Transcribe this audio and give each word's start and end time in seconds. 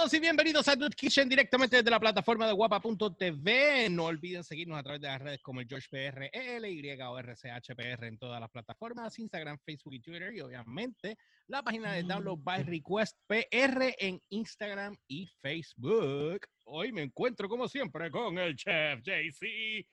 todos 0.00 0.14
y 0.14 0.20
bienvenidos 0.20 0.66
a 0.66 0.76
Dude 0.76 0.96
Kitchen 0.96 1.28
directamente 1.28 1.76
desde 1.76 1.90
la 1.90 2.00
plataforma 2.00 2.46
de 2.46 2.54
guapa.tv. 2.54 3.90
No 3.90 4.06
olviden 4.06 4.42
seguirnos 4.42 4.78
a 4.78 4.82
través 4.82 5.02
de 5.02 5.08
las 5.08 5.20
redes 5.20 5.42
como 5.42 5.60
el 5.60 5.68
George 5.68 5.88
PR, 5.90 6.30
Y 6.32 7.02
o 7.02 7.18
RCHPR 7.18 8.06
en 8.06 8.16
todas 8.16 8.40
las 8.40 8.48
plataformas, 8.48 9.18
Instagram, 9.18 9.58
Facebook 9.58 9.92
y 9.92 10.00
Twitter. 10.00 10.34
Y 10.34 10.40
obviamente 10.40 11.18
la 11.48 11.62
página 11.62 11.92
de 11.92 12.02
Download 12.04 12.38
by 12.38 12.62
Request 12.62 13.18
PR 13.26 13.94
en 13.98 14.22
Instagram 14.30 14.96
y 15.06 15.26
Facebook. 15.26 16.46
Hoy 16.64 16.92
me 16.92 17.02
encuentro 17.02 17.46
como 17.46 17.68
siempre 17.68 18.10
con 18.10 18.38
el 18.38 18.56
chef 18.56 19.02
JC 19.02 19.86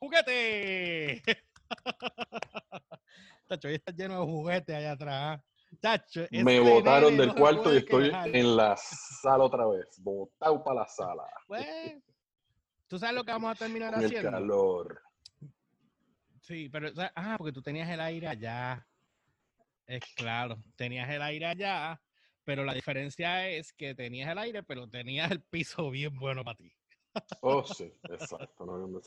Juguete. 0.00 1.22
Tacho, 3.46 3.68
está 3.68 3.92
lleno 3.92 4.18
de 4.18 4.26
juguetes 4.26 4.74
allá 4.74 4.90
atrás. 4.90 5.40
Me 6.30 6.60
botaron 6.60 7.16
del 7.16 7.34
cuarto 7.34 7.72
y 7.72 7.78
estoy 7.78 8.12
en 8.26 8.56
la 8.56 8.76
sala 8.76 9.44
otra 9.44 9.66
vez. 9.66 9.86
Botado 9.98 10.62
para 10.62 10.80
la 10.80 10.88
sala. 10.88 11.24
Pues, 11.46 12.02
¿tú 12.86 12.98
sabes 12.98 13.14
lo 13.14 13.24
que 13.24 13.32
vamos 13.32 13.52
a 13.52 13.54
terminar 13.54 13.94
haciendo? 13.94 14.28
El 14.28 14.34
calor. 14.34 15.02
Sí, 16.40 16.68
pero, 16.68 16.90
ah, 17.14 17.36
porque 17.38 17.52
tú 17.52 17.62
tenías 17.62 17.88
el 17.88 18.00
aire 18.00 18.28
allá. 18.28 18.86
Es 19.86 20.02
claro, 20.14 20.62
tenías 20.76 21.08
el 21.10 21.22
aire 21.22 21.46
allá, 21.46 22.00
pero 22.44 22.64
la 22.64 22.74
diferencia 22.74 23.48
es 23.48 23.72
que 23.72 23.94
tenías 23.94 24.30
el 24.30 24.38
aire, 24.38 24.62
pero 24.62 24.88
tenías 24.88 25.30
el 25.30 25.42
piso 25.42 25.90
bien 25.90 26.14
bueno 26.16 26.44
para 26.44 26.56
ti. 26.56 26.72
Oh, 27.40 27.64
sí, 27.66 27.92
exacto. 28.08 28.64
No 28.64 29.00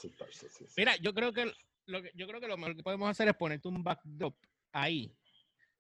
Mira, 0.78 0.96
yo 0.98 1.14
creo 1.14 1.34
que 1.34 1.52
lo 1.88 2.02
que 2.02 2.12
yo 2.16 2.28
creo 2.28 2.42
que 2.42 2.48
lo 2.48 2.58
mejor 2.58 2.76
que 2.76 2.84
podemos 2.84 3.10
hacer 3.10 3.28
es 3.28 3.36
ponerte 3.36 3.68
un 3.68 3.84
backdrop 3.84 4.36
ahí 4.72 5.16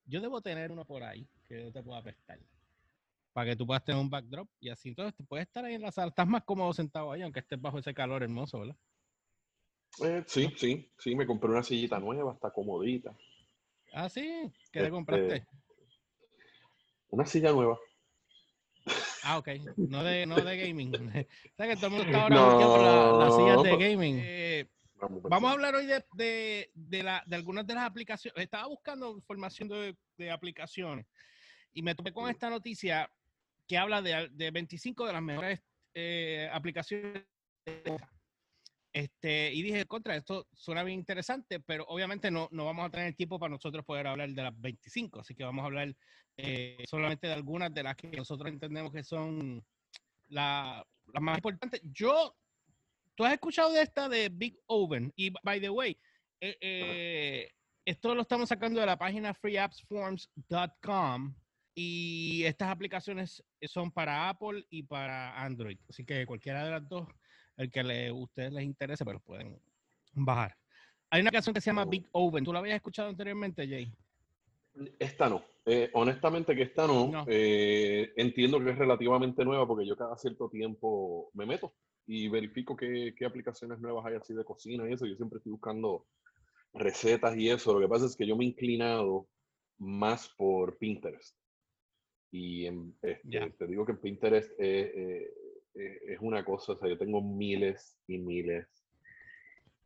yo 0.06 0.22
debo 0.22 0.42
tener 0.42 0.72
uno 0.72 0.86
por 0.86 1.03
ahí 1.03 1.28
que 1.48 1.64
yo 1.64 1.72
te 1.72 1.81
pueda 1.84 2.02
prestar. 2.02 2.39
Para 3.34 3.52
que 3.52 3.56
tú 3.56 3.67
puedas 3.67 3.84
tener 3.84 4.02
un 4.02 4.09
backdrop 4.09 4.48
y 4.59 4.70
así. 4.70 4.89
Entonces, 4.89 5.14
te 5.16 5.23
puedes 5.23 5.48
estar 5.48 5.66
ahí 5.66 5.73
en 5.73 5.81
la 5.81 5.92
sala. 5.92 6.08
Estás 6.08 6.28
más 6.28 6.44
cómodo 6.44 6.73
sentado 6.73 7.11
ahí, 7.11 7.22
aunque 7.22 7.42
estés 7.42 7.59
bajo 7.59 7.80
ese 7.80 7.94
calor 7.94 8.23
hermoso, 8.23 8.59
¿verdad? 8.59 8.78
Eh, 10.03 10.23
sí, 10.26 10.53
sí, 10.56 10.89
sí. 10.98 11.16
Me 11.16 11.26
compré 11.26 11.50
una 11.50 11.64
sillita 11.64 12.00
nueva, 12.00 12.33
está 12.33 12.52
comodita. 12.52 13.16
Ah, 13.94 14.09
sí. 14.09 14.52
¿Qué 14.72 14.81
te 14.81 14.89
compraste? 14.89 15.36
Este, 15.38 15.48
una 17.09 17.26
silla 17.26 17.52
nueva. 17.52 17.78
Ah, 19.23 19.38
ok. 19.39 19.50
No 19.78 20.03
de, 20.03 20.26
no 20.26 20.36
de 20.36 20.58
gaming. 20.58 20.92
¿Sabes 21.58 21.76
que 21.76 21.76
todo 21.76 21.88
el 21.88 21.92
mundo 21.94 22.06
está 22.06 22.23
ahora 22.23 22.36
no, 22.36 23.20
las 23.20 23.36
sillas 23.36 23.64
de 23.64 23.78
gaming? 23.78 24.20
Eh, 25.02 25.06
Vamos 25.30 25.50
a 25.50 25.54
hablar 25.54 25.76
hoy 25.76 25.86
de, 25.86 26.70
algunas 27.32 27.68
de 27.68 27.74
las 27.74 27.86
aplicaciones. 27.86 28.44
Estaba 28.44 28.68
buscando 28.68 29.12
información 29.12 29.70
de, 29.70 30.32
aplicaciones 30.32 31.06
y 31.74 31.82
me 31.82 31.96
topé 31.96 32.14
con 32.14 32.30
esta 32.30 32.50
noticia 32.50 33.12
que 33.68 33.78
habla 33.78 34.02
de, 34.02 34.52
25 34.52 35.06
de 35.06 35.14
las 35.14 35.22
mejores 35.22 35.62
eh, 35.94 36.50
aplicaciones. 36.52 37.23
Este, 38.94 39.54
y 39.54 39.62
dije, 39.62 39.86
contra, 39.86 40.16
esto 40.16 40.48
suena 40.54 40.82
bien 40.84 41.00
interesante, 41.00 41.60
pero 41.60 41.84
obviamente 41.90 42.32
no, 42.32 42.48
no 42.52 42.64
vamos 42.64 42.86
a 42.86 42.90
tener 42.90 43.14
tiempo 43.14 43.38
para 43.38 43.50
nosotros 43.50 43.84
poder 43.84 44.08
hablar 44.08 44.30
de 44.30 44.42
las 44.42 44.58
25, 44.62 45.20
así 45.20 45.36
que 45.36 45.44
vamos 45.44 45.64
a 45.64 45.66
hablar 45.66 45.94
eh, 46.38 46.82
solamente 46.88 47.28
de 47.28 47.34
algunas 47.34 47.73
de 47.73 47.84
las 47.84 47.98
que 47.98 48.08
nosotros 48.08 48.50
entendemos 48.50 48.94
que 48.94 49.04
son 49.04 49.62
las 50.30 50.86
más 51.20 51.38
importantes. 51.38 51.82
Yo 51.84 52.38
¿Tú 53.16 53.23
has 53.23 53.33
escuchado 53.33 53.71
de 53.71 53.81
esta 53.81 54.09
de 54.09 54.30
Big 54.30 54.59
Oven? 54.67 55.11
Y 55.16 55.31
by 55.41 55.61
the 55.61 55.69
way, 55.69 55.97
eh, 56.41 56.58
eh, 56.59 57.49
esto 57.85 58.13
lo 58.13 58.23
estamos 58.23 58.49
sacando 58.49 58.81
de 58.81 58.85
la 58.85 58.97
página 58.97 59.33
freeappsforms.com 59.33 61.33
y 61.73 62.43
estas 62.43 62.67
aplicaciones 62.69 63.41
son 63.61 63.89
para 63.92 64.27
Apple 64.27 64.65
y 64.70 64.83
para 64.83 65.42
Android. 65.42 65.77
Así 65.89 66.04
que 66.04 66.25
cualquiera 66.25 66.65
de 66.65 66.71
las 66.71 66.89
dos, 66.89 67.08
el 67.55 67.71
que 67.71 67.83
le, 67.83 68.08
a 68.08 68.14
ustedes 68.14 68.52
les 68.52 68.65
interese, 68.65 69.05
pero 69.05 69.21
pues 69.21 69.43
pueden 69.43 69.61
bajar. 70.14 70.58
Hay 71.09 71.21
una 71.21 71.30
aplicación 71.30 71.54
que 71.54 71.61
se 71.61 71.70
llama 71.70 71.86
Big 71.86 72.09
Oven. 72.11 72.43
¿Tú 72.43 72.52
la 72.52 72.59
habías 72.59 72.75
escuchado 72.75 73.08
anteriormente, 73.08 73.65
Jay? 73.65 73.93
Esta 74.99 75.30
no. 75.30 75.42
Eh, 75.65 75.89
honestamente 75.93 76.54
que 76.54 76.64
esta 76.64 76.86
no. 76.86 77.25
entiendo 77.27 78.61
que 78.61 78.71
es 78.71 78.77
relativamente 78.77 79.45
nueva 79.45 79.65
porque 79.65 79.86
yo 79.86 79.95
cada 79.95 80.17
cierto 80.17 80.49
tiempo 80.49 81.30
me 81.33 81.45
meto 81.45 81.73
y 82.08 82.27
verifico 82.27 82.76
qué, 82.76 83.14
qué, 83.17 83.26
aplicaciones 83.26 83.80
nuevas 83.80 84.05
hay 84.05 84.16
así 84.16 84.33
de 84.33 84.43
cocina 84.43 84.89
y 84.89 84.93
eso. 84.93 85.05
Yo 85.05 85.16
siempre 85.16 85.38
estoy 85.38 85.54
buscando 85.54 86.05
recetas 86.73 87.36
y 87.38 87.49
eso. 87.49 87.73
Lo 87.73 87.80
que 87.80 87.88
pasa 87.88 88.05
es 88.05 88.16
que 88.16 88.27
yo 88.27 88.36
me 88.36 88.45
he 88.45 88.49
inclinado 88.49 89.27
más 89.77 90.30
por 90.38 90.77
Pinterest. 90.77 91.36
Y 92.32 92.67
este, 93.02 93.52
te 93.58 93.67
digo 93.67 93.86
que 93.86 93.93
Pinterest 93.93 94.52
es, 94.60 95.32
es 95.73 96.17
una 96.20 96.43
cosa, 96.43 96.73
o 96.73 96.77
sea, 96.77 96.89
yo 96.89 96.98
tengo 96.98 97.21
miles 97.21 97.98
y 98.08 98.17
miles 98.17 98.67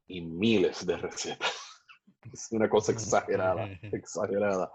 y 0.08 0.22
miles 0.22 0.86
de 0.86 0.98
recetas. 0.98 1.54
Es 2.34 2.50
una 2.52 2.70
cosa 2.70 2.92
exagerada, 2.92 3.66
exagerada. 3.94 4.70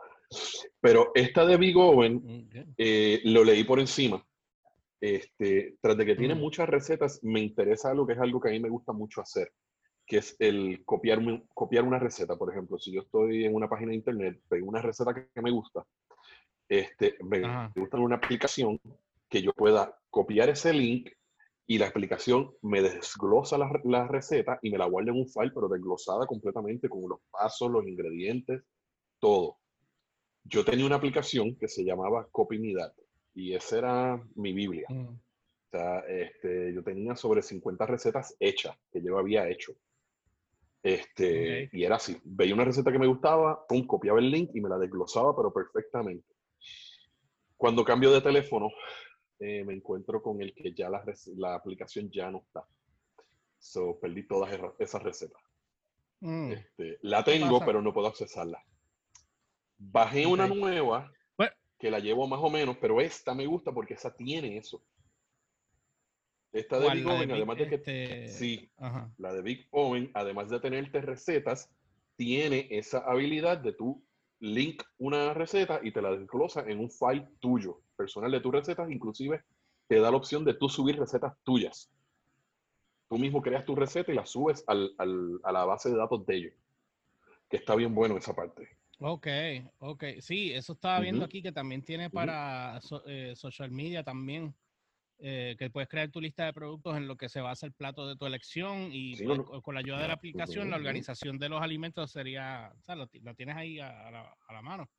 Pero 0.80 1.12
esta 1.14 1.44
de 1.44 1.58
Big 1.58 1.76
Oven 1.76 2.48
eh, 2.78 3.20
lo 3.24 3.44
leí 3.44 3.64
por 3.64 3.80
encima 3.80 4.26
este, 5.04 5.76
tras 5.82 5.98
de 5.98 6.06
que 6.06 6.16
tiene 6.16 6.34
muchas 6.34 6.66
recetas, 6.66 7.22
me 7.22 7.38
interesa 7.40 7.90
algo 7.90 8.06
que 8.06 8.14
es 8.14 8.18
algo 8.18 8.40
que 8.40 8.48
a 8.48 8.52
mí 8.52 8.58
me 8.58 8.70
gusta 8.70 8.94
mucho 8.94 9.20
hacer, 9.20 9.52
que 10.06 10.16
es 10.16 10.34
el 10.38 10.82
copiar, 10.86 11.20
copiar 11.52 11.84
una 11.84 11.98
receta. 11.98 12.38
Por 12.38 12.50
ejemplo, 12.50 12.78
si 12.78 12.90
yo 12.90 13.02
estoy 13.02 13.44
en 13.44 13.54
una 13.54 13.68
página 13.68 13.90
de 13.90 13.96
internet, 13.96 14.40
pego 14.48 14.66
una 14.66 14.80
receta 14.80 15.12
que, 15.12 15.42
me 15.42 15.50
gusta, 15.50 15.84
este, 16.70 17.18
me, 17.22 17.42
gusta 17.76 17.98
una 17.98 18.16
aplicación 18.16 18.80
que 19.28 19.42
yo 19.42 19.52
pueda 19.52 19.94
copiar 20.08 20.48
ese 20.48 20.72
link 20.72 21.10
y 21.66 21.76
la 21.76 21.88
aplicación 21.88 22.54
me 22.62 22.80
desglosa 22.80 23.58
la, 23.58 23.70
la, 23.84 24.08
receta 24.08 24.58
y 24.62 24.70
me 24.70 24.78
la 24.78 24.86
guarda 24.86 25.10
en 25.10 25.18
un 25.18 25.28
file, 25.28 25.52
pero 25.54 25.68
desglosada 25.68 26.26
completamente 26.26 26.88
con 26.88 27.02
los 27.06 27.20
pasos, 27.30 27.70
los 27.70 27.86
ingredientes, 27.86 28.62
todo. 29.18 29.58
Yo 30.44 30.64
tenía 30.64 30.86
una 30.86 30.96
aplicación 30.96 31.56
que 31.56 31.68
se 31.68 31.84
llamaba 31.84 32.26
Copinidad 32.30 32.94
y 33.34 33.54
esa 33.54 33.78
era 33.78 34.28
mi 34.36 34.52
Biblia. 34.52 34.86
Mm. 34.88 35.08
O 35.08 35.70
sea, 35.70 35.98
este, 36.00 36.72
yo 36.72 36.82
tenía 36.82 37.16
sobre 37.16 37.42
50 37.42 37.84
recetas 37.86 38.36
hechas 38.38 38.76
que 38.92 39.02
yo 39.02 39.18
había 39.18 39.48
hecho. 39.48 39.74
Este, 40.82 41.70
Y 41.72 41.82
era 41.82 41.96
así, 41.96 42.20
veía 42.24 42.54
una 42.54 42.66
receta 42.66 42.92
que 42.92 42.98
me 42.98 43.06
gustaba, 43.06 43.66
pum, 43.66 43.86
copiaba 43.86 44.18
el 44.18 44.30
link 44.30 44.50
y 44.54 44.60
me 44.60 44.68
la 44.68 44.78
desglosaba, 44.78 45.34
pero 45.34 45.52
perfectamente. 45.52 46.28
Cuando 47.56 47.84
cambio 47.84 48.12
de 48.12 48.20
teléfono, 48.20 48.68
eh, 49.40 49.64
me 49.64 49.72
encuentro 49.72 50.22
con 50.22 50.40
el 50.42 50.54
que 50.54 50.74
ya 50.74 50.90
la, 50.90 51.02
la, 51.36 51.54
aplicación 51.54 52.10
ya 52.10 52.30
no 52.30 52.38
está. 52.38 52.64
So, 53.58 53.98
perdí 53.98 54.26
todas 54.26 54.56
esas 54.78 55.02
recetas. 55.02 55.42
Mm. 56.20 56.52
Este, 56.52 56.98
la 57.00 57.24
tengo, 57.24 57.64
pero 57.64 57.80
no 57.80 57.94
puedo 57.94 58.08
accesarla. 58.08 58.62
Bajé 59.78 60.26
una 60.26 60.46
nueva 60.46 61.10
que 61.78 61.90
la 61.90 61.98
llevo 61.98 62.26
más 62.26 62.40
o 62.42 62.50
menos, 62.50 62.76
pero 62.80 63.00
esta 63.00 63.34
me 63.34 63.46
gusta 63.46 63.72
porque 63.72 63.94
esa 63.94 64.14
tiene 64.14 64.56
eso. 64.56 64.82
Esta 66.52 66.78
de 66.78 66.90
Big 66.90 67.06
Oven, 67.06 67.32
además 67.32 67.58
de 67.58 67.68
que. 67.68 67.74
Este, 67.74 68.28
sí, 68.28 68.70
la 69.18 69.32
de 69.32 69.42
Big 69.42 69.66
Oven, 69.70 70.10
además 70.14 70.50
de 70.50 70.60
tenerte 70.60 71.00
recetas, 71.00 71.68
tiene 72.16 72.68
esa 72.70 72.98
habilidad 72.98 73.58
de 73.58 73.72
tú 73.72 74.04
link 74.38 74.82
una 74.98 75.34
receta 75.34 75.80
y 75.82 75.90
te 75.90 76.02
la 76.02 76.12
desglosa 76.12 76.60
en 76.68 76.78
un 76.78 76.90
file 76.90 77.28
tuyo, 77.40 77.80
personal 77.96 78.30
de 78.30 78.40
tus 78.40 78.52
recetas, 78.52 78.90
inclusive 78.90 79.42
te 79.88 79.98
da 79.98 80.10
la 80.10 80.16
opción 80.16 80.44
de 80.44 80.54
tú 80.54 80.68
subir 80.68 80.98
recetas 80.98 81.34
tuyas. 81.42 81.90
Tú 83.08 83.18
mismo 83.18 83.42
creas 83.42 83.64
tu 83.64 83.74
receta 83.74 84.12
y 84.12 84.14
la 84.14 84.26
subes 84.26 84.64
al, 84.66 84.94
al, 84.98 85.40
a 85.42 85.52
la 85.52 85.64
base 85.64 85.90
de 85.90 85.96
datos 85.96 86.24
de 86.26 86.36
ellos. 86.36 86.54
Que 87.48 87.56
está 87.58 87.74
bien 87.74 87.94
bueno 87.94 88.16
esa 88.16 88.34
parte. 88.34 88.68
Ok, 89.06 89.26
ok. 89.80 90.04
Sí, 90.20 90.50
eso 90.54 90.72
estaba 90.72 90.98
viendo 91.00 91.26
aquí 91.26 91.42
que 91.42 91.52
también 91.52 91.82
tiene 91.82 92.08
para 92.08 92.80
eh, 93.04 93.34
social 93.36 93.70
media 93.70 94.02
también. 94.02 94.54
Eh, 95.18 95.56
que 95.58 95.68
puedes 95.68 95.90
crear 95.90 96.10
tu 96.10 96.22
lista 96.22 96.46
de 96.46 96.54
productos 96.54 96.96
en 96.96 97.06
lo 97.06 97.16
que 97.16 97.28
se 97.28 97.40
basa 97.40 97.66
el 97.66 97.72
plato 97.72 98.08
de 98.08 98.16
tu 98.16 98.26
elección 98.26 98.88
y 98.90 99.14
pues, 99.22 99.40
con 99.62 99.74
la 99.74 99.80
ayuda 99.80 100.00
de 100.00 100.08
la 100.08 100.14
aplicación 100.14 100.70
la 100.70 100.76
organización 100.76 101.38
de 101.38 101.48
los 101.48 101.62
alimentos 101.62 102.10
sería, 102.10 102.72
o 102.76 102.82
sea, 102.82 102.96
lo, 102.96 103.06
tienes 103.06 103.56
ahí 103.56 103.78
a, 103.78 104.10
la, 104.10 104.62
mano. 104.62 104.90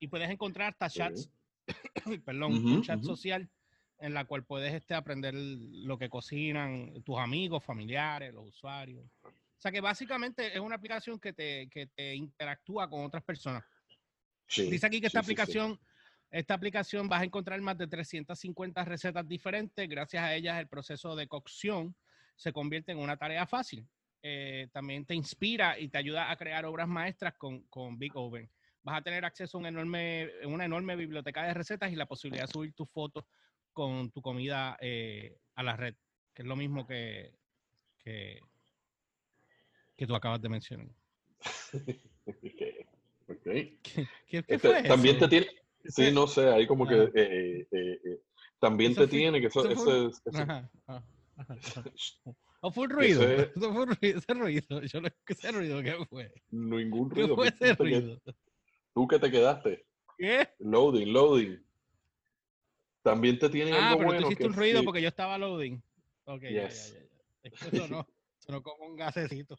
Y 0.00 0.08
puedes 0.08 0.28
encontrar 0.28 0.72
hasta 0.72 0.90
chats, 0.90 1.30
perdón, 2.26 2.52
un 2.52 2.82
chat 2.82 3.00
social 3.00 3.48
en 4.00 4.12
la 4.12 4.24
cual 4.24 4.44
puedes 4.44 4.74
este, 4.74 4.94
aprender 4.94 5.34
lo 5.34 5.96
que 5.98 6.10
cocinan 6.10 7.00
tus 7.04 7.18
amigos, 7.18 7.62
familiares, 7.64 8.34
los 8.34 8.48
usuarios. 8.48 9.06
O 9.56 9.60
sea 9.64 9.72
que 9.72 9.80
básicamente 9.80 10.54
es 10.54 10.60
una 10.60 10.76
aplicación 10.76 11.18
que 11.18 11.32
te, 11.32 11.68
que 11.68 11.86
te 11.86 12.14
interactúa 12.14 12.88
con 12.88 13.04
otras 13.04 13.22
personas. 13.22 13.64
Dice 14.56 14.86
aquí 14.86 15.00
que 15.00 15.06
esta 15.06 15.20
aplicación, 15.20 15.80
esta 16.30 16.54
aplicación 16.54 17.08
vas 17.08 17.22
a 17.22 17.24
encontrar 17.24 17.60
más 17.60 17.78
de 17.78 17.86
350 17.86 18.84
recetas 18.84 19.26
diferentes. 19.26 19.88
Gracias 19.88 20.22
a 20.22 20.34
ellas 20.34 20.58
el 20.58 20.68
proceso 20.68 21.16
de 21.16 21.26
cocción 21.26 21.96
se 22.36 22.52
convierte 22.52 22.92
en 22.92 22.98
una 22.98 23.16
tarea 23.16 23.46
fácil. 23.46 23.88
Eh, 24.22 24.68
también 24.72 25.04
te 25.04 25.14
inspira 25.14 25.78
y 25.78 25.88
te 25.88 25.98
ayuda 25.98 26.30
a 26.30 26.36
crear 26.36 26.64
obras 26.64 26.88
maestras 26.88 27.34
con, 27.36 27.62
con 27.64 27.98
Big 27.98 28.16
Oven. 28.16 28.50
Vas 28.82 28.98
a 28.98 29.02
tener 29.02 29.24
acceso 29.24 29.56
a 29.56 29.60
una 29.60 29.68
enorme, 29.68 30.30
una 30.44 30.64
enorme 30.64 30.96
biblioteca 30.96 31.44
de 31.44 31.54
recetas 31.54 31.92
y 31.92 31.96
la 31.96 32.06
posibilidad 32.06 32.46
de 32.46 32.52
subir 32.52 32.72
tus 32.74 32.90
fotos 32.90 33.24
con 33.72 34.10
tu 34.10 34.22
comida 34.22 34.78
eh, 34.80 35.38
a 35.54 35.62
la 35.62 35.76
red, 35.76 35.94
que 36.32 36.42
es 36.42 36.48
lo 36.48 36.56
mismo 36.56 36.86
que, 36.86 37.34
que, 37.98 38.40
tú 40.06 40.14
acabas 40.14 40.40
de 40.40 40.48
mencionar. 40.48 40.88
¿Qué, 43.42 44.08
este, 44.30 44.58
fue 44.58 44.82
también 44.82 45.18
te 45.18 45.28
tiene, 45.28 45.46
sí, 45.84 46.10
no 46.12 46.26
sé, 46.26 46.48
ahí 46.48 46.66
como 46.66 46.86
que 46.86 47.10
eh, 47.14 47.66
eh, 47.70 48.20
también 48.58 48.94
te 48.94 49.06
tiene 49.06 49.40
que 49.40 49.48
eso, 49.48 49.68
eso, 49.68 50.08
es, 50.08 50.22
¿O 52.60 52.70
fue 52.72 52.84
un 52.84 52.90
ruido? 52.90 53.22
Ese, 53.22 53.52
fue 53.54 53.68
un 53.68 53.94
ruido, 53.94 54.18
ese 54.18 54.34
ruido. 54.34 54.82
Yo 54.82 55.00
no 55.00 55.08
ese 55.26 55.52
ruido, 55.52 55.82
¿qué 55.82 56.06
fue? 56.08 56.32
Ningún 56.50 57.10
ruido. 57.10 57.28
¿Qué 57.28 57.34
fue 57.34 57.48
ese 57.48 57.74
ruido? 57.74 58.20
¿Tú 58.94 59.06
que 59.06 59.18
te 59.18 59.30
quedaste? 59.30 59.84
¿Qué? 60.16 60.48
Loading, 60.60 61.12
loading. 61.12 61.64
También 63.02 63.38
te 63.38 63.50
tiene 63.50 63.72
ah, 63.72 63.90
algo 63.90 63.98
pero 63.98 64.20
tú 64.20 64.26
hiciste 64.26 64.46
un 64.46 64.54
ruido 64.54 64.82
porque 64.82 65.02
yo 65.02 65.08
estaba 65.08 65.36
loading. 65.36 65.82
Ok, 66.24 66.42
ya, 66.42 66.68
ya, 66.68 66.68
ya, 66.70 67.50
que 67.50 67.76
eso 67.76 67.88
no, 67.88 68.06
sonó 68.44 68.62
como 68.62 68.86
un 68.86 68.96
gasecito. 68.96 69.58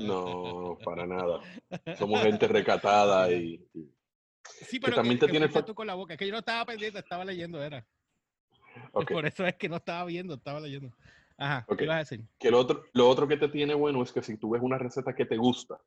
No, 0.00 0.78
para 0.84 1.06
nada. 1.06 1.40
Somos 1.98 2.22
gente 2.22 2.46
recatada 2.48 3.30
y... 3.32 3.66
Sí, 4.44 4.78
pero 4.78 4.92
que 4.92 4.96
también 4.96 5.18
te 5.18 5.26
tiene... 5.26 5.48
tú 5.48 5.74
con 5.74 5.86
la 5.86 5.94
boca. 5.94 6.14
Es 6.14 6.18
que 6.18 6.26
yo 6.26 6.32
no 6.32 6.38
estaba 6.38 6.64
pendiente, 6.64 7.00
estaba 7.00 7.24
leyendo, 7.24 7.62
era. 7.62 7.84
Por 8.92 9.26
eso 9.26 9.44
es 9.44 9.56
que 9.56 9.68
no 9.68 9.76
estaba 9.76 10.04
viendo, 10.04 10.34
estaba 10.34 10.60
leyendo. 10.60 10.94
Ajá, 11.38 11.66
¿qué 11.76 11.84
ibas 11.84 11.96
a 11.96 11.98
decir? 11.98 12.24
Que 12.38 12.50
lo 12.50 12.58
otro, 12.58 12.84
lo 12.92 13.08
otro 13.08 13.26
que 13.26 13.36
te 13.36 13.48
tiene 13.48 13.74
bueno 13.74 14.02
es 14.02 14.12
que 14.12 14.22
si 14.22 14.36
tú 14.36 14.50
ves 14.50 14.62
una 14.62 14.78
receta 14.78 15.14
que 15.14 15.26
te 15.26 15.36
gusta, 15.36 15.78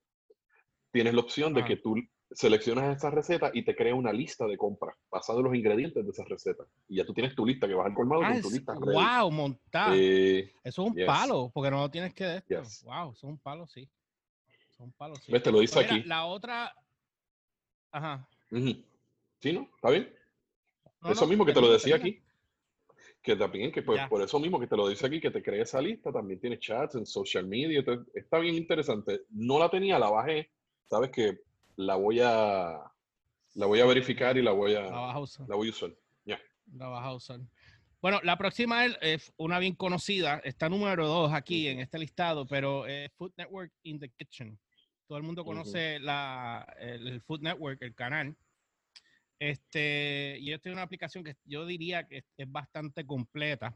tienes 0.92 1.14
la 1.14 1.22
opción 1.22 1.54
de 1.54 1.64
que 1.64 1.78
tú 1.78 1.96
seleccionas 2.32 2.98
esa 2.98 3.10
receta 3.10 3.52
y 3.54 3.64
te 3.64 3.76
crea 3.76 3.96
una 3.96 4.14
lista 4.14 4.46
de 4.46 4.58
compra 4.58 4.96
basada 5.10 5.40
en 5.40 5.46
los 5.46 5.56
ingredientes 5.56 6.04
de 6.04 6.12
esa 6.12 6.24
receta. 6.26 6.64
Y 6.88 6.98
ya 6.98 7.06
tú 7.06 7.14
tienes 7.14 7.36
tu 7.36 7.46
lista 7.46 7.68
que 7.68 7.74
vas 7.74 7.88
al 7.88 7.94
colmado 7.94 8.22
con 8.22 8.32
ah, 8.32 8.42
tu 8.42 8.50
lista. 8.52 8.74
¡Wow! 8.74 9.32
Montar. 9.32 9.94
Eh, 9.96 10.52
eso 10.64 10.84
es 10.84 10.92
un 10.92 11.06
palo, 11.06 11.52
porque 11.54 11.72
no 11.72 11.80
lo 11.80 11.90
tienes 11.90 12.14
que 12.14 12.26
de 12.26 12.44
¡Wow! 12.50 13.12
Eso 13.12 13.12
es 13.12 13.24
un 13.24 13.38
palo, 13.40 13.68
sí. 13.68 13.90
Eso 14.48 14.72
es 14.72 14.80
un 14.80 14.92
palo, 14.92 15.16
sí. 15.16 15.32
¿Ves? 15.32 15.44
Te 15.44 15.52
lo 15.52 15.60
dice 15.60 15.80
aquí. 15.80 16.04
La 16.04 16.26
otra. 16.26 16.74
Ajá. 17.92 18.28
Sí, 18.52 19.54
¿no? 19.54 19.70
¿Está 19.76 19.90
bien? 19.90 20.14
eso 21.10 21.26
mismo 21.28 21.46
que 21.46 21.54
te 21.54 21.62
lo 21.62 21.72
decía 21.72 21.96
aquí 21.96 22.22
que 23.22 23.36
también, 23.36 23.72
que 23.72 23.82
pues, 23.82 24.02
por 24.08 24.22
eso 24.22 24.40
mismo 24.40 24.60
que 24.60 24.68
te 24.68 24.78
lo 24.78 24.88
dice 24.88 25.06
aquí, 25.06 25.20
que 25.20 25.32
te 25.32 25.44
crea 25.44 25.64
esa 25.64 25.82
lista, 25.82 26.12
también 26.12 26.40
tiene 26.40 26.58
chats 26.58 26.96
en 26.96 27.06
social 27.06 27.46
media, 27.46 27.84
está 28.14 28.40
bien 28.40 28.56
interesante. 28.56 29.22
No 29.30 29.60
la 29.60 29.70
tenía, 29.70 30.00
la 30.00 30.10
bajé, 30.10 30.50
sabes 30.90 31.12
que 31.12 31.42
la 31.80 31.96
voy 31.96 32.20
a 32.20 32.92
la 33.56 33.66
voy 33.66 33.80
a 33.80 33.86
verificar 33.86 34.38
y 34.38 34.42
la 34.42 34.52
voy 34.52 34.76
a, 34.76 34.82
la, 34.82 35.26
la 35.48 35.56
voy 35.56 35.68
a 35.70 35.72
usar. 35.72 35.96
Ya. 36.26 36.40
La 36.74 36.88
vas 36.88 37.06
a 37.06 37.14
usar. 37.14 37.40
Bueno, 38.02 38.20
la 38.24 38.38
próxima 38.38 38.86
es 38.86 39.34
una 39.38 39.60
bien 39.60 39.76
conocida, 39.76 40.42
está 40.44 40.70
número 40.70 41.08
dos 41.08 41.34
aquí 41.34 41.68
en 41.68 41.80
este 41.80 41.98
listado, 41.98 42.46
pero 42.48 42.86
es 42.86 43.12
Food 43.14 43.34
Network 43.38 43.72
in 43.84 44.00
the 44.00 44.10
Kitchen. 44.10 44.60
Todo 45.08 45.18
el 45.18 45.24
mundo 45.24 45.44
conoce 45.44 46.00
la, 46.00 46.66
el 46.80 47.22
Food 47.22 47.42
Network, 47.42 47.82
el 47.82 47.96
canal. 47.96 48.36
Este, 49.40 50.38
y 50.40 50.52
esta 50.52 50.70
es 50.70 50.74
una 50.74 50.84
aplicación 50.84 51.24
que 51.24 51.38
yo 51.46 51.66
diría 51.66 52.08
que 52.08 52.24
es 52.38 52.52
bastante 52.52 53.06
completa. 53.06 53.74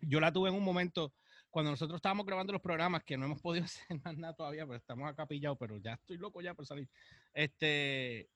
Yo 0.00 0.20
la 0.20 0.32
tuve 0.32 0.50
en 0.50 0.56
un 0.56 0.64
momento 0.64 1.14
cuando 1.56 1.70
nosotros 1.70 1.96
estábamos 1.96 2.26
grabando 2.26 2.52
los 2.52 2.60
programas, 2.60 3.02
que 3.02 3.16
no 3.16 3.24
hemos 3.24 3.40
podido 3.40 3.64
hacer 3.88 3.98
más 4.04 4.14
nada 4.18 4.34
todavía, 4.34 4.66
pero 4.66 4.76
estamos 4.76 5.08
acá 5.08 5.24
pillados, 5.24 5.56
pero 5.58 5.78
ya 5.78 5.94
estoy 5.94 6.18
loco 6.18 6.42
ya 6.42 6.52
por 6.52 6.66
salir. 6.66 6.86
Este, 7.32 8.28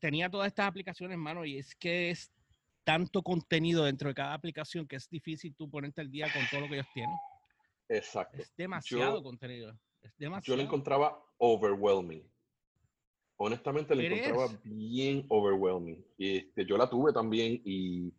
tenía 0.00 0.30
todas 0.30 0.46
estas 0.46 0.66
aplicaciones, 0.66 1.16
hermano, 1.16 1.44
y 1.44 1.58
es 1.58 1.74
que 1.74 2.08
es 2.08 2.32
tanto 2.82 3.22
contenido 3.22 3.84
dentro 3.84 4.08
de 4.08 4.14
cada 4.14 4.32
aplicación 4.32 4.88
que 4.88 4.96
es 4.96 5.06
difícil 5.10 5.54
tú 5.54 5.68
ponerte 5.68 6.00
al 6.00 6.10
día 6.10 6.32
con 6.32 6.44
todo 6.50 6.62
lo 6.62 6.68
que 6.68 6.76
ellos 6.76 6.86
tienen. 6.94 7.14
Exacto. 7.90 8.38
Es 8.38 8.50
demasiado 8.56 9.22
contenido. 9.22 9.78
Es 10.00 10.16
demasiado. 10.16 10.56
Yo 10.56 10.56
lo 10.56 10.62
encontraba 10.62 11.22
overwhelming 11.36 12.26
honestamente 13.38 13.94
la 13.94 14.02
encontraba 14.02 14.48
bien 14.64 15.26
overwhelming. 15.28 16.02
Este, 16.16 16.64
yo 16.64 16.78
la 16.78 16.88
tuve 16.88 17.12
también 17.12 17.60
y 17.66 18.14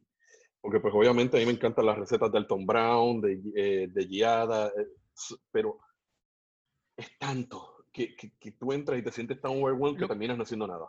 porque 0.61 0.79
pues 0.79 0.93
obviamente 0.93 1.37
a 1.37 1.39
mí 1.39 1.45
me 1.45 1.53
encantan 1.53 1.85
las 1.85 1.97
recetas 1.97 2.31
de 2.31 2.39
Elton 2.39 2.65
Brown, 2.65 3.21
de, 3.21 3.41
eh, 3.55 3.87
de 3.87 4.07
Giada, 4.07 4.67
eh, 4.67 4.87
pero 5.51 5.79
es 6.95 7.17
tanto 7.17 7.85
que, 7.91 8.15
que, 8.15 8.51
tú 8.51 8.73
entras 8.73 8.99
y 8.99 9.03
te 9.03 9.11
sientes 9.11 9.39
tan 9.41 9.51
overwhelmed 9.51 9.99
que 9.99 10.07
terminas 10.07 10.37
no 10.37 10.43
haciendo 10.43 10.67
nada. 10.67 10.87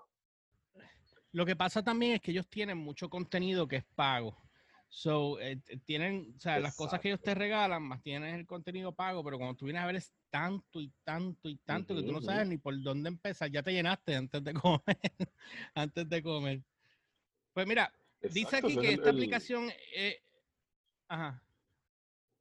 Lo 1.32 1.47
que 1.47 1.56
pasa 1.56 1.82
también 1.82 2.12
es 2.12 2.20
que 2.20 2.31
ellos 2.31 2.49
tienen 2.49 2.79
mucho 2.79 3.09
contenido 3.09 3.69
que 3.69 3.76
es 3.76 3.85
pago. 3.94 4.37
So, 4.91 5.38
eh, 5.41 5.61
tienen, 5.85 6.32
o 6.37 6.41
sea, 6.41 6.59
las 6.59 6.75
cosas 6.75 6.99
que 7.00 7.09
ellos 7.09 7.21
te 7.21 7.35
regalan, 7.35 7.82
más 7.82 8.03
tienes 8.03 8.35
el 8.35 8.47
contenido 8.47 8.93
pago, 8.93 9.23
pero 9.23 9.37
cuando 9.37 9.55
tú 9.55 9.67
vienes 9.67 9.82
a 9.82 9.87
ver 9.87 9.97
es 9.97 10.12
tanto 10.31 10.81
y 10.81 10.91
tanto 11.05 11.49
y 11.49 11.56
tanto 11.59 11.94
que 11.94 12.03
tú 12.03 12.12
no 12.12 12.23
sabes 12.23 12.49
ni 12.49 12.56
por 12.56 12.81
dónde 12.82 13.09
empezar. 13.09 13.50
Ya 13.50 13.62
te 13.62 13.73
llenaste 13.73 14.17
antes 14.17 14.43
de 14.43 14.55
comer. 14.55 14.81
antes 15.75 16.09
de 16.09 16.23
comer. 16.23 16.62
Pues 17.53 17.67
mira, 17.67 17.93
dice 18.23 18.56
aquí 18.56 18.76
que 18.76 18.93
esta 18.93 19.11
aplicación. 19.11 19.70
Eh, 19.94 20.23
ajá. 21.09 21.43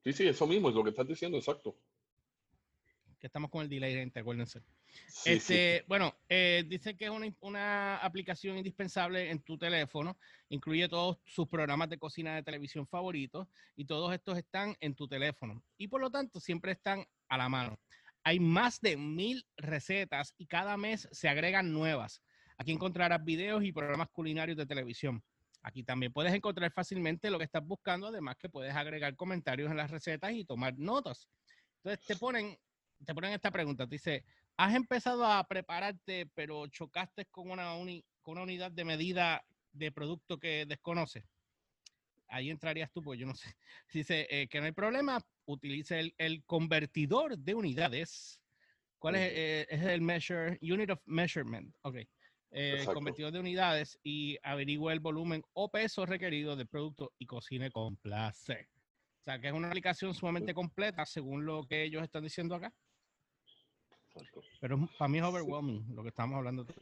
Sí, 0.03 0.13
sí, 0.13 0.27
eso 0.27 0.47
mismo 0.47 0.69
es 0.69 0.75
lo 0.75 0.83
que 0.83 0.91
estás 0.91 1.07
diciendo, 1.07 1.37
exacto 1.37 1.77
que 3.19 3.27
estamos 3.27 3.49
con 3.49 3.61
el 3.61 3.69
delay, 3.69 3.93
gente, 3.93 4.19
acuérdense. 4.19 4.61
este, 5.25 5.83
Bueno, 5.87 6.15
eh, 6.29 6.63
dice 6.67 6.95
que 6.95 7.05
es 7.05 7.11
una, 7.41 7.97
aplicación 7.97 8.57
indispensable 8.57 9.29
en 9.29 9.41
tu 9.41 9.57
teléfono, 9.57 10.17
incluye 10.49 10.87
todos 10.87 11.17
sus 11.25 11.47
programas 11.47 11.89
de 11.89 11.97
cocina 11.97 12.35
de 12.35 12.43
televisión 12.43 12.87
favoritos 12.87 13.47
y 13.75 13.85
todos 13.85 14.13
estos 14.13 14.37
están 14.37 14.75
en 14.79 14.95
tu 14.95 15.07
teléfono 15.07 15.63
y 15.77 15.87
por 15.87 16.01
lo 16.01 16.09
tanto 16.09 16.39
siempre 16.39 16.73
están 16.73 17.05
a 17.27 17.37
la 17.37 17.49
mano. 17.49 17.79
Hay 18.23 18.39
más 18.39 18.81
de 18.81 18.97
mil 18.97 19.45
recetas 19.55 20.33
y 20.37 20.47
cada 20.47 20.77
mes 20.77 21.07
se 21.11 21.29
agregan 21.29 21.71
nuevas. 21.71 22.21
Aquí 22.57 22.71
encontrarás 22.71 23.23
videos 23.23 23.63
y 23.63 23.71
programas 23.71 24.09
culinarios 24.09 24.57
de 24.57 24.65
televisión. 24.65 25.23
Aquí 25.67 25.83
también 25.83 26.13
puedes 26.13 26.33
encontrar 26.33 26.71
fácilmente 26.71 27.29
lo 27.29 27.37
que 27.37 27.43
estás 27.43 27.65
buscando, 27.65 28.07
además 28.07 28.37
que 28.37 28.47
puedes 28.47 28.73
agregar 28.73 29.17
comentarios 29.17 29.69
en 29.69 29.75
las 29.75 29.91
recetas 29.91 30.31
y 30.31 30.45
tomar 30.45 30.77
notas. 30.77 31.27
Entonces 31.83 32.05
te 32.05 32.15
ponen 32.15 32.57
te 33.05 33.13
ponen 33.13 33.33
esta 33.33 33.51
pregunta, 33.51 33.85
dice, 33.85 34.23
¿has 34.55 34.73
empezado 34.73 35.25
a 35.25 35.45
prepararte 35.45 36.25
pero 36.33 36.65
chocaste 36.67 37.25
con 37.25 37.51
una, 37.51 37.73
con 38.21 38.33
una 38.33 38.43
unidad 38.43 38.71
de 38.71 38.85
medida 38.85 39.45
de 39.73 39.91
producto 39.91 40.39
que 40.39 40.65
desconoces? 40.65 41.25
Ahí 42.29 42.49
entrarías 42.49 42.91
tú, 42.91 43.01
pues 43.01 43.19
yo 43.19 43.27
no 43.27 43.35
sé. 43.35 43.47
Dice 43.93 44.25
eh, 44.29 44.47
que 44.47 44.59
no 44.59 44.65
hay 44.65 44.71
problema, 44.71 45.19
utilice 45.45 46.13
el, 46.17 46.43
convertidor 46.45 47.37
de 47.37 47.55
unidades. 47.55 48.41
¿Cuál 48.99 49.15
es, 49.15 49.31
eh, 49.33 49.67
es, 49.69 49.83
el 49.83 50.01
measure, 50.01 50.57
unit 50.61 50.89
of 50.89 50.99
measurement? 51.05 51.73
Ok. 51.81 51.97
Eh, 52.51 52.85
convertidor 52.93 53.31
de 53.33 53.39
unidades 53.39 53.99
y 54.03 54.37
averigüe 54.41 54.93
el 54.93 54.99
volumen 54.99 55.43
o 55.53 55.69
peso 55.69 56.05
requerido 56.05 56.55
del 56.55 56.67
producto 56.67 57.11
y 57.19 57.25
cocine 57.25 57.71
con 57.71 57.97
placer. 57.97 58.67
O 59.19 59.23
sea, 59.23 59.39
que 59.39 59.47
es 59.47 59.53
una 59.53 59.67
aplicación 59.67 60.13
sumamente 60.13 60.53
completa 60.53 61.05
según 61.05 61.45
lo 61.45 61.67
que 61.67 61.83
ellos 61.83 62.01
están 62.03 62.23
diciendo 62.23 62.55
acá. 62.55 62.73
Pero 64.61 64.89
para 64.97 65.09
mí 65.09 65.17
es 65.17 65.23
overwhelming 65.23 65.93
lo 65.93 66.01
que 66.01 66.09
estamos 66.09 66.37
hablando 66.37 66.65
tú 66.65 66.73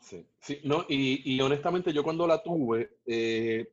Sí, 0.00 0.26
sí, 0.40 0.60
no, 0.64 0.86
y, 0.88 1.38
honestamente 1.40 1.92
yo 1.92 2.02
cuando 2.02 2.26
la 2.26 2.42
tuve, 2.42 2.96
eh, 3.04 3.70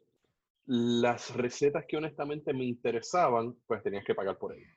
las 0.65 1.33
recetas 1.33 1.85
que 1.87 1.95
honestamente 1.95 2.53
me 2.53 2.65
interesaban, 2.65 3.55
pues 3.65 3.81
tenías 3.81 4.03
que 4.03 4.13
pagar 4.13 4.37
por 4.37 4.53
ellas. 4.53 4.76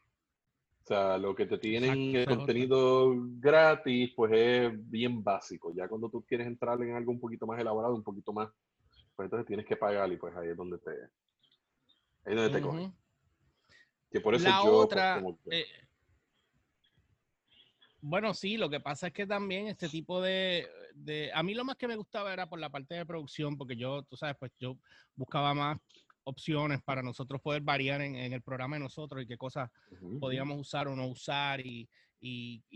O 0.82 0.86
sea, 0.86 1.18
lo 1.18 1.34
que 1.34 1.46
te 1.46 1.58
tienen 1.58 2.16
el 2.16 2.26
contenido 2.26 3.12
gratis, 3.38 4.12
pues 4.16 4.32
es 4.34 4.90
bien 4.90 5.22
básico. 5.22 5.72
Ya 5.74 5.86
cuando 5.88 6.08
tú 6.08 6.24
quieres 6.24 6.46
entrar 6.46 6.80
en 6.82 6.94
algo 6.94 7.12
un 7.12 7.20
poquito 7.20 7.46
más 7.46 7.60
elaborado, 7.60 7.94
un 7.94 8.02
poquito 8.02 8.32
más, 8.32 8.48
pues 9.14 9.26
entonces 9.26 9.46
tienes 9.46 9.66
que 9.66 9.76
pagar 9.76 10.10
y 10.12 10.16
pues 10.16 10.34
ahí 10.36 10.48
es 10.48 10.56
donde 10.56 10.78
te, 10.78 10.90
ahí 10.90 12.34
es 12.34 12.36
donde 12.36 12.50
te 12.50 12.62
cogen. 12.62 12.94
Que 14.10 14.20
por 14.20 14.34
eso 14.34 14.48
la 14.48 14.62
yo, 14.64 14.88
pues, 14.88 15.38
eh, 15.50 15.66
bueno, 18.02 18.32
sí, 18.32 18.56
lo 18.56 18.70
que 18.70 18.80
pasa 18.80 19.08
es 19.08 19.12
que 19.12 19.26
también 19.26 19.66
este 19.68 19.88
tipo 19.88 20.20
de, 20.22 20.66
A 21.34 21.42
mí 21.42 21.54
lo 21.54 21.64
más 21.64 21.76
que 21.76 21.86
me 21.86 21.96
gustaba 21.96 22.32
era 22.32 22.48
por 22.48 22.58
la 22.58 22.70
parte 22.70 22.94
de 22.94 23.04
producción, 23.04 23.56
porque 23.56 23.76
yo, 23.76 24.02
tú 24.04 24.16
sabes, 24.16 24.36
pues 24.38 24.52
yo 24.58 24.76
buscaba 25.14 25.52
más 25.54 25.78
opciones 26.30 26.82
para 26.82 27.02
nosotros 27.02 27.40
poder 27.40 27.62
variar 27.62 28.00
en, 28.00 28.16
el 28.16 28.42
programa 28.42 28.76
de 28.76 28.80
nosotros 28.80 29.22
y 29.22 29.26
qué 29.26 29.36
cosas 29.36 29.70
podíamos 30.18 30.58
usar 30.58 30.88
o 30.88 30.96
no 30.96 31.06
usar 31.06 31.60
y, 31.60 31.88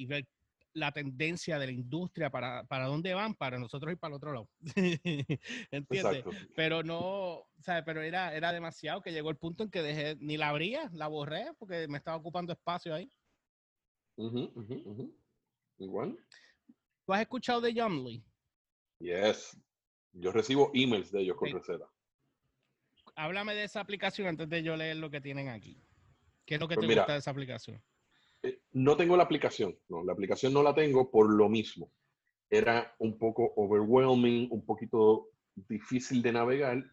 ver 0.07 0.27
la 0.75 0.91
tendencia 0.91 1.59
de 1.59 1.67
la 1.67 1.73
industria 1.73 2.31
para, 2.31 2.65
para 2.65 2.87
dónde 2.87 3.15
van, 3.15 3.35
para 3.35 3.59
nosotros 3.59 3.93
y 3.93 3.97
para 3.97 4.13
el 4.13 4.17
otro 4.17 4.33
lado. 4.33 4.49
¿Entiendes? 5.71 6.25
Pero 6.57 6.83
no, 6.83 7.45
¿sabes? 7.61 7.85
Pero 7.87 8.03
era, 8.03 8.35
era 8.35 8.53
demasiado 8.53 9.01
que 9.01 9.13
llegó 9.13 9.31
el 9.31 9.37
punto 9.37 9.63
en 9.63 9.71
que 9.71 9.83
dejé, 9.83 10.17
ni 10.19 10.37
la 10.37 10.49
abría, 10.49 10.91
la 10.93 11.07
borré 11.07 11.47
porque 11.59 11.87
me 11.87 11.99
estaba 11.99 12.17
ocupando 12.17 12.53
espacio 12.53 12.93
ahí. 12.93 13.09
Igual. 15.79 16.19
¿Tú 17.07 17.13
has 17.13 17.21
escuchado 17.21 17.61
de 17.61 17.75
Yumly? 17.75 18.25
Yes. 18.99 19.57
Yo 20.13 20.33
recibo 20.33 20.71
emails 20.75 21.11
de 21.11 21.23
ellos 21.23 21.37
con 21.37 21.51
recetas. 21.53 21.89
Háblame 23.17 23.55
de 23.55 23.65
esa 23.65 23.81
aplicación 23.81 24.29
antes 24.29 24.49
de 24.49 24.63
yo 24.63 24.77
leer 24.77 24.97
lo 24.97 25.11
que 25.11 25.21
tienen 25.21 25.49
aquí. 25.49 25.81
¿Qué 26.45 26.55
es 26.55 26.61
lo 26.61 26.69
que 26.69 26.75
pues 26.75 26.87
te 26.87 26.95
gusta 26.95 27.13
de 27.13 27.19
esa 27.19 27.31
aplicación? 27.31 27.83
Eh, 28.43 28.61
no 28.73 28.97
tengo 28.97 29.17
la 29.17 29.23
aplicación, 29.23 29.77
no, 29.89 30.05
la 30.05 30.13
aplicación 30.13 30.53
no 30.53 30.63
la 30.63 30.75
tengo 30.75 31.11
por 31.11 31.33
lo 31.33 31.49
mismo. 31.49 31.91
Era 32.51 32.95
un 32.99 33.19
poco 33.19 33.53
overwhelming, 33.57 34.49
un 34.51 34.65
poquito 34.65 35.29
difícil 35.55 36.23
de 36.23 36.33
navegar. 36.33 36.85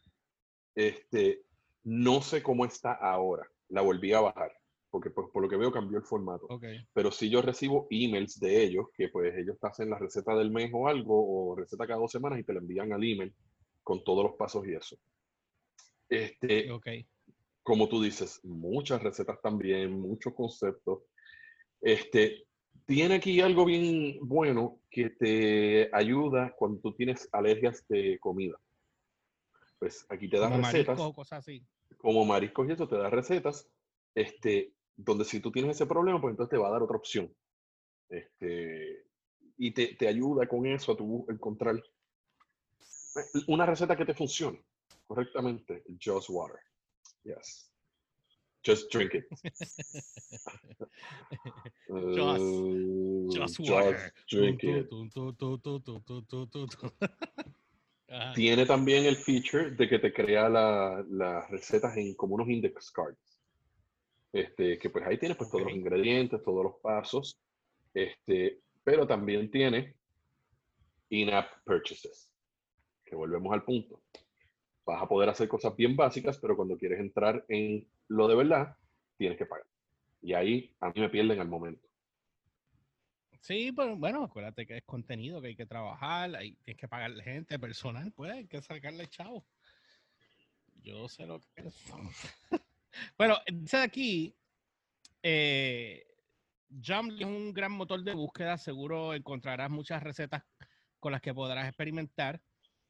Este, 0.73 1.43
no 1.83 2.21
sé 2.21 2.41
cómo 2.41 2.65
está 2.65 2.93
ahora. 2.93 3.45
La 3.67 3.81
volví 3.81 4.13
a 4.13 4.21
bajar, 4.21 4.51
porque 4.89 5.09
pues, 5.09 5.27
por 5.31 5.43
lo 5.43 5.49
que 5.49 5.57
veo 5.57 5.71
cambió 5.71 5.97
el 5.97 6.05
formato. 6.05 6.47
Pero 6.93 7.11
si 7.11 7.29
yo 7.29 7.41
recibo 7.41 7.87
emails 7.89 8.39
de 8.39 8.63
ellos, 8.63 8.87
que 8.93 9.09
pues 9.09 9.33
ellos 9.37 9.57
te 9.59 9.67
hacen 9.67 9.89
la 9.89 9.99
receta 9.99 10.35
del 10.35 10.51
mes 10.51 10.71
o 10.73 10.87
algo, 10.87 11.51
o 11.51 11.55
receta 11.55 11.85
cada 11.85 11.99
dos 11.99 12.11
semanas 12.11 12.39
y 12.39 12.43
te 12.43 12.53
la 12.53 12.59
envían 12.59 12.93
al 12.93 13.03
email 13.03 13.33
con 13.83 14.03
todos 14.03 14.23
los 14.23 14.35
pasos 14.35 14.65
y 14.67 14.73
eso. 14.73 14.97
Este, 16.11 16.69
Como 17.63 17.87
tú 17.87 18.01
dices, 18.03 18.41
muchas 18.43 19.01
recetas 19.01 19.41
también, 19.41 19.97
muchos 19.97 20.33
conceptos. 20.33 21.03
Este, 21.79 22.45
tiene 22.85 23.15
aquí 23.15 23.39
algo 23.39 23.63
bien 23.63 24.19
bueno 24.21 24.81
que 24.89 25.11
te 25.11 25.89
ayuda 25.93 26.53
cuando 26.57 26.81
tú 26.81 26.93
tienes 26.93 27.29
alergias 27.31 27.87
de 27.87 28.19
comida. 28.19 28.59
Pues 29.79 30.05
aquí 30.09 30.29
te 30.29 30.37
dan 30.37 30.61
recetas. 30.61 30.99
cosas 31.15 31.39
así. 31.39 31.65
Como 31.97 32.25
mariscos 32.25 32.67
y 32.67 32.73
eso, 32.73 32.89
te 32.89 32.97
da 32.97 33.09
recetas. 33.09 33.69
Este, 34.13 34.73
donde 34.97 35.23
si 35.23 35.39
tú 35.39 35.49
tienes 35.49 35.77
ese 35.77 35.85
problema, 35.85 36.19
pues 36.19 36.33
entonces 36.33 36.51
te 36.51 36.57
va 36.57 36.67
a 36.67 36.71
dar 36.71 36.83
otra 36.83 36.97
opción. 36.97 37.33
Este, 38.09 39.05
y 39.57 39.71
te, 39.71 39.95
te 39.95 40.09
ayuda 40.09 40.45
con 40.45 40.65
eso 40.65 40.91
a 40.91 40.97
tu 40.97 41.25
encontrar 41.29 41.77
eh, 41.77 43.39
una 43.47 43.65
receta 43.65 43.95
que 43.95 44.05
te 44.05 44.13
funcione 44.13 44.61
correctamente. 45.11 45.83
Just 45.99 46.29
water. 46.29 46.59
Yes. 47.23 47.67
Just 48.63 48.91
drink 48.91 49.15
it. 49.15 49.23
just, 53.33 53.59
water. 53.59 54.13
drink 54.29 54.63
it. 54.63 54.87
Tiene 58.35 58.65
también 58.65 59.05
el 59.05 59.15
feature 59.15 59.71
de 59.71 59.87
que 59.89 59.97
te 59.99 60.13
crea 60.13 60.47
las 60.47 61.49
recetas 61.49 61.97
en 61.97 62.13
como 62.15 62.35
unos 62.35 62.47
index 62.49 62.91
cards. 62.91 63.39
Este, 64.31 64.77
que 64.77 64.89
pues 64.89 65.05
ahí 65.05 65.17
tienes 65.17 65.37
pues 65.37 65.49
todos 65.49 65.65
los 65.65 65.73
ingredientes, 65.73 66.41
todos 66.43 66.63
los 66.63 66.75
pasos. 66.81 67.37
Este, 67.93 68.61
pero 68.83 69.05
también 69.07 69.51
tiene 69.51 69.95
in-app 71.09 71.49
purchases. 71.65 72.31
Que 73.03 73.15
volvemos 73.15 73.51
al 73.53 73.63
punto 73.63 74.01
vas 74.91 75.01
a 75.01 75.07
poder 75.07 75.29
hacer 75.29 75.47
cosas 75.47 75.75
bien 75.75 75.95
básicas, 75.95 76.37
pero 76.37 76.55
cuando 76.55 76.77
quieres 76.77 76.99
entrar 76.99 77.45
en 77.47 77.87
lo 78.09 78.27
de 78.27 78.35
verdad, 78.35 78.75
tienes 79.17 79.37
que 79.37 79.45
pagar. 79.45 79.65
Y 80.21 80.33
ahí 80.33 80.75
a 80.81 80.89
mí 80.89 81.01
me 81.01 81.09
pierden 81.09 81.39
al 81.39 81.47
momento. 81.47 81.87
Sí, 83.39 83.71
pero 83.71 83.95
bueno, 83.95 84.23
acuérdate 84.23 84.67
que 84.67 84.77
es 84.77 84.83
contenido 84.83 85.41
que 85.41 85.47
hay 85.47 85.55
que 85.55 85.65
trabajar, 85.65 86.35
hay, 86.35 86.53
tienes 86.63 86.79
que 86.79 86.87
pagarle 86.87 87.23
gente, 87.23 87.57
personal, 87.57 88.11
pues 88.11 88.31
hay 88.31 88.47
que 88.47 88.61
sacarle 88.61 89.07
chavo. 89.07 89.45
Yo 90.83 91.07
sé 91.07 91.25
lo 91.25 91.39
que 91.39 91.67
es. 91.67 91.75
bueno, 93.17 93.37
dice 93.51 93.77
aquí, 93.77 94.35
eh, 95.23 96.05
es 96.69 97.25
un 97.25 97.53
gran 97.53 97.71
motor 97.71 98.03
de 98.03 98.13
búsqueda, 98.13 98.57
seguro 98.57 99.13
encontrarás 99.13 99.69
muchas 99.69 100.03
recetas 100.03 100.43
con 100.99 101.13
las 101.13 101.21
que 101.21 101.33
podrás 101.33 101.67
experimentar 101.67 102.41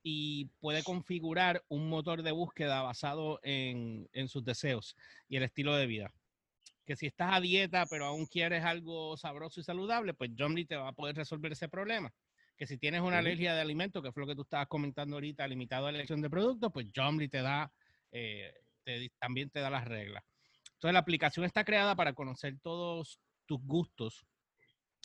y 0.03 0.45
puede 0.59 0.83
configurar 0.83 1.63
un 1.67 1.89
motor 1.89 2.23
de 2.23 2.31
búsqueda 2.31 2.81
basado 2.81 3.39
en, 3.43 4.09
sus 4.27 4.43
deseos 4.43 4.95
y 5.27 5.37
el 5.37 5.43
estilo 5.43 5.75
de 5.75 5.85
vida. 5.85 6.13
Que 6.85 6.95
si 6.95 7.05
estás 7.05 7.33
a 7.33 7.41
dieta 7.41 7.85
pero 7.89 8.05
aún 8.05 8.25
quieres 8.25 8.63
algo 8.63 9.15
sabroso 9.17 9.59
y 9.59 9.63
saludable, 9.63 10.13
pues 10.13 10.31
Jomly 10.37 10.65
te 10.65 10.75
va 10.75 10.89
a 10.89 10.93
poder 10.93 11.15
resolver 11.15 11.51
ese 11.51 11.69
problema. 11.69 12.13
Que 12.57 12.67
si 12.67 12.77
tienes 12.77 13.01
una 13.01 13.19
alergia 13.19 13.53
de 13.53 13.61
alimento, 13.61 14.01
que 14.01 14.11
fue 14.11 14.21
lo 14.21 14.27
que 14.27 14.35
tú 14.35 14.41
estabas 14.43 14.67
comentando 14.67 15.15
ahorita, 15.15 15.47
limitado 15.47 15.87
a 15.87 15.91
la 15.91 15.99
elección 15.99 16.21
de 16.21 16.29
productos, 16.29 16.71
pues 16.73 16.87
Jomly 16.95 17.27
te 17.27 17.41
da, 17.41 17.71
eh, 18.11 18.53
también 19.19 19.49
te 19.49 19.59
da 19.59 19.69
las 19.69 19.85
reglas. 19.85 20.23
Entonces 20.73 20.93
la 20.93 20.99
aplicación 20.99 21.45
está 21.45 21.63
creada 21.63 21.95
para 21.95 22.13
conocer 22.13 22.57
todos 22.61 23.19
tus 23.45 23.61
gustos 23.63 24.25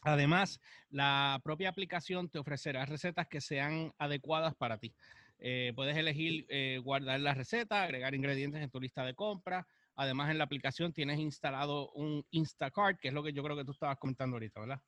Además, 0.03 0.61
la 0.91 1.41
propia 1.43 1.69
aplicación 1.69 2.29
te 2.29 2.39
ofrecerá 2.39 2.85
recetas 2.85 3.27
que 3.29 3.41
sean 3.41 3.93
adecuadas 3.99 4.55
para 4.55 4.79
ti. 4.79 4.95
Eh, 5.39 5.73
puedes 5.75 5.97
elegir 5.97 6.47
eh, 6.49 6.81
guardar 6.83 7.21
la 7.21 7.35
receta, 7.35 7.83
agregar 7.83 8.15
ingredientes 8.15 8.63
en 8.63 8.71
tu 8.71 8.81
lista 8.81 9.05
de 9.05 9.15
compra. 9.15 9.67
Además, 9.95 10.31
en 10.31 10.39
la 10.39 10.45
aplicación 10.45 10.93
tienes 10.93 11.19
instalado 11.19 11.91
un 11.93 12.25
Instacart, 12.31 12.99
que 13.01 13.09
es 13.09 13.15
lo 13.15 13.23
que 13.23 13.33
yo 13.33 13.43
creo 13.43 13.57
que 13.57 13.65
tú 13.65 13.73
estabas 13.73 13.99
comentando 13.99 14.37
ahorita, 14.37 14.61
¿verdad? 14.61 14.81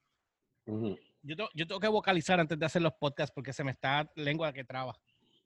yo, 1.23 1.67
tengo 1.67 1.81
que 1.81 1.89
vocalizar 1.89 2.39
antes 2.39 2.59
de 2.59 2.67
hacer 2.67 2.83
los 2.83 2.93
podcasts 2.95 3.33
porque 3.35 3.53
se 3.53 3.65
me 3.65 3.73
está 3.73 4.11
lengua 4.17 4.53
que 4.53 4.65
traba. 4.65 4.95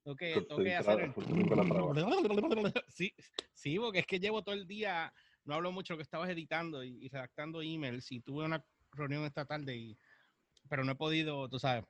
Tengo 0.02 0.16
que, 0.16 0.34
hacer 0.78 1.14
sí, 2.88 3.14
sí, 3.54 3.78
porque 3.78 4.00
es 4.00 4.06
que 4.06 4.18
llevo 4.18 4.42
todo 4.42 4.54
el 4.54 4.66
día, 4.66 5.12
no 5.44 5.54
hablo 5.54 5.70
mucho, 5.70 5.96
que 5.96 6.02
estabas 6.02 6.28
editando 6.28 6.82
y, 6.82 7.04
y 7.04 7.08
redactando 7.08 7.62
emails 7.62 8.10
y 8.10 8.20
tuve 8.20 8.44
una 8.44 8.64
reunión 8.92 9.24
esta 9.24 9.44
tarde, 9.44 9.76
y, 9.76 9.98
pero 10.68 10.84
no 10.84 10.92
he 10.92 10.96
podido, 10.96 11.48
tú 11.48 11.58
sabes, 11.58 11.84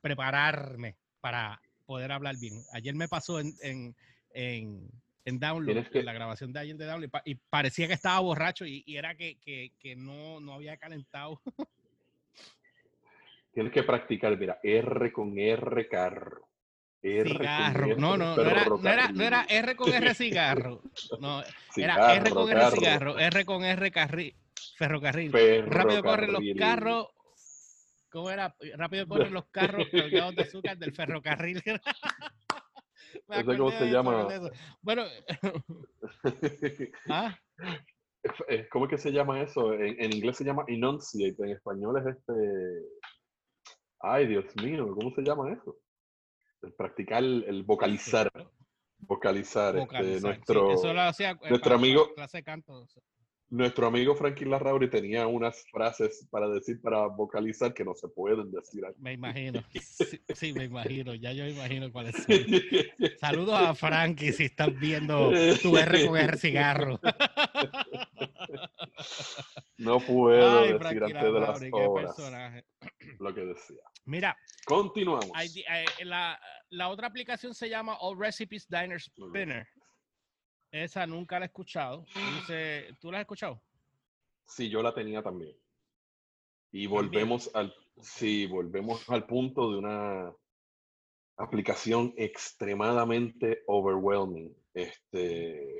prepararme 0.00 0.96
para 1.20 1.60
poder 1.86 2.12
hablar 2.12 2.36
bien. 2.38 2.62
Ayer 2.72 2.94
me 2.94 3.08
pasó 3.08 3.40
en, 3.40 3.52
en, 3.62 3.94
en, 4.30 4.88
en 5.24 5.38
Download, 5.38 5.86
en 5.92 6.04
la 6.04 6.12
grabación 6.12 6.52
de 6.52 6.60
ayer 6.60 6.76
de 6.76 6.86
Download, 6.86 7.10
y, 7.24 7.34
parecía 7.34 7.86
que 7.86 7.94
estaba 7.94 8.20
borracho 8.20 8.66
y, 8.66 8.84
era 8.86 9.14
que, 9.14 9.38
que, 9.38 9.72
que 9.78 9.96
no, 9.96 10.40
no 10.40 10.54
había 10.54 10.76
calentado. 10.76 11.40
Tienes 13.52 13.72
que 13.72 13.84
practicar, 13.84 14.36
mira, 14.36 14.58
R 14.62 15.12
con 15.12 15.38
R 15.38 15.88
carro. 15.88 16.48
R 17.00 17.30
cigarro. 17.30 17.96
no, 17.98 18.16
no, 18.16 18.34
no 18.34 18.42
era, 18.42 18.64
no, 18.64 18.88
era, 18.88 19.08
no 19.12 19.22
era, 19.22 19.46
R 19.48 19.76
con 19.76 19.92
R 19.92 20.14
cigarro. 20.14 20.82
No, 21.20 21.42
era 21.76 22.14
R 22.16 22.30
con 22.30 22.50
R 22.50 22.70
cigarro, 22.70 23.18
R 23.18 23.44
con 23.44 23.64
R 23.64 23.90
carril. 23.90 24.34
Ferrocarril. 24.76 25.32
Rápido 25.66 26.02
corren 26.02 26.32
los 26.32 26.42
carros. 26.58 27.08
¿Cómo 28.10 28.30
era? 28.30 28.54
Rápido 28.76 29.08
corren 29.08 29.32
los 29.32 29.46
carros 29.46 29.86
cargados 29.90 30.36
de 30.36 30.42
azúcar 30.42 30.78
del 30.78 30.94
ferrocarril. 30.94 31.62
cómo 33.46 33.70
se 33.70 33.86
llama? 33.86 34.28
Bueno. 34.82 35.04
¿Ah? 37.08 37.36
¿Cómo 38.70 38.86
es 38.86 38.90
que 38.90 38.98
se 38.98 39.12
llama 39.12 39.42
eso? 39.42 39.74
En, 39.74 40.12
inglés 40.14 40.36
se 40.38 40.44
llama 40.44 40.64
enunciate, 40.66 41.42
en 41.42 41.50
español 41.50 41.98
es 41.98 42.16
este. 42.16 42.32
Ay, 44.00 44.26
Dios 44.26 44.44
mío, 44.62 44.94
¿cómo 44.94 45.14
se 45.14 45.22
llama 45.22 45.52
eso? 45.52 45.76
El 46.62 46.72
practicar, 46.72 47.22
el 47.22 47.62
vocalizar. 47.64 48.30
Vocalizar, 48.98 49.76
este, 49.76 50.20
nuestro, 50.20 50.70
eh, 50.70 51.36
nuestro 51.50 51.74
amigo. 51.74 52.14
Clase 52.14 52.38
de 52.38 52.44
canto. 52.44 52.86
Nuestro 53.54 53.86
amigo 53.86 54.16
Frankie 54.16 54.46
Larrauri 54.46 54.90
tenía 54.90 55.28
unas 55.28 55.64
frases 55.70 56.26
para 56.28 56.48
decir, 56.48 56.80
para 56.82 57.06
vocalizar 57.06 57.72
que 57.72 57.84
no 57.84 57.94
se 57.94 58.08
pueden 58.08 58.50
decir. 58.50 58.82
Me 58.98 59.12
imagino. 59.12 59.62
Sí, 60.34 60.52
me 60.52 60.64
imagino. 60.64 61.14
Ya 61.14 61.32
yo 61.32 61.46
imagino 61.46 61.92
cuáles 61.92 62.16
son. 62.16 62.26
Saludos 63.20 63.54
a 63.54 63.74
Frankie 63.74 64.32
si 64.32 64.46
estás 64.46 64.76
viendo 64.76 65.30
tu 65.62 65.76
R 65.76 66.06
con 66.06 66.16
R 66.16 66.36
cigarro. 66.36 66.98
No 69.78 70.00
puedo 70.00 70.62
decir 70.62 71.04
antes 71.04 71.22
de 71.22 71.40
las 71.40 72.18
horas 72.18 72.64
lo 73.20 73.34
que 73.34 73.40
decía. 73.42 73.82
Mira. 74.04 74.36
Continuamos. 74.64 75.30
Eh, 75.44 75.84
la, 76.04 76.40
la, 76.70 76.88
otra 76.88 77.06
aplicación 77.06 77.54
se 77.54 77.68
llama 77.68 77.96
All 78.00 78.18
Recipes 78.18 78.66
Diner 78.68 79.00
Spinner. 79.00 79.68
Esa 80.74 81.06
nunca 81.06 81.38
la 81.38 81.44
he 81.44 81.46
escuchado. 81.46 82.04
¿Tú 82.98 83.12
la 83.12 83.18
has 83.18 83.22
escuchado? 83.22 83.62
Sí, 84.44 84.68
yo 84.68 84.82
la 84.82 84.92
tenía 84.92 85.22
también. 85.22 85.56
Y 86.72 86.88
volvemos 86.88 87.48
al, 87.54 87.72
sí, 88.00 88.46
volvemos 88.46 89.08
al 89.08 89.24
punto 89.24 89.70
de 89.70 89.78
una 89.78 90.34
aplicación 91.36 92.12
extremadamente 92.16 93.62
overwhelming. 93.68 94.52
Este, 94.74 95.78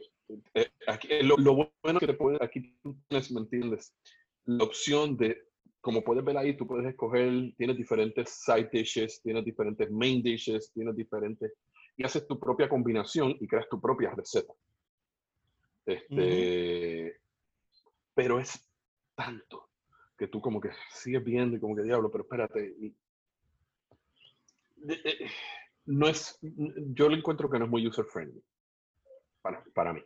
eh, 0.55 0.71
aquí, 0.87 1.09
lo, 1.23 1.73
bueno 1.83 1.99
que 1.99 2.07
te 2.07 2.15
puede, 2.15 2.39
aquí 2.41 2.79
tienes, 3.09 3.33
¿me 3.33 3.41
entiendes? 3.41 3.97
La 4.45 4.63
opción 4.63 5.17
de, 5.17 5.37
como 5.81 6.05
puedes 6.05 6.25
ver 6.25 6.39
ahí, 6.39 6.57
tú 6.57 6.69
puedes 6.69 6.87
escoger, 6.87 7.53
tienes 7.57 7.77
diferentes 7.77 8.31
side 8.31 8.71
dishes, 8.73 9.21
tienes 9.25 9.45
diferentes 9.45 9.91
main 9.91 10.23
dishes, 10.23 10.71
tienes 10.73 10.95
diferentes, 10.95 11.53
y 11.97 12.05
haces 12.05 12.29
tu 12.29 12.39
propia 12.39 12.69
combinación 12.69 13.37
y 13.41 13.49
creas 13.49 13.69
tu 13.69 13.81
propia 13.81 14.15
receta. 14.15 14.55
Este, 15.87 17.21
Pero 18.14 18.41
es 18.41 18.69
tanto 19.14 19.69
que 20.17 20.29
tú 20.29 20.41
como 20.41 20.61
que 20.61 20.71
sigues 20.91 21.25
viendo 21.25 21.57
y 21.57 21.61
como 21.61 21.76
que 21.76 21.83
diablo, 21.83 22.11
pero 22.11 22.25
espérate. 22.25 22.75
no 25.87 26.09
es, 26.09 26.38
yo 26.41 27.09
lo 27.09 27.17
encuentro 27.17 27.50
que 27.50 27.59
no 27.59 27.64
es 27.64 27.71
muy 27.71 27.87
user 27.87 28.05
friendly. 28.05 28.43
para, 29.43 29.93
mí. 29.93 30.00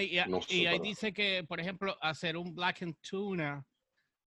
y, 0.00 0.66
ahí 0.66 0.78
dice 0.80 1.12
que, 1.12 1.44
por 1.46 1.60
ejemplo, 1.60 1.96
hacer 2.00 2.36
un 2.36 2.54
black 2.54 2.82
and 2.82 2.96
tuna, 3.00 3.64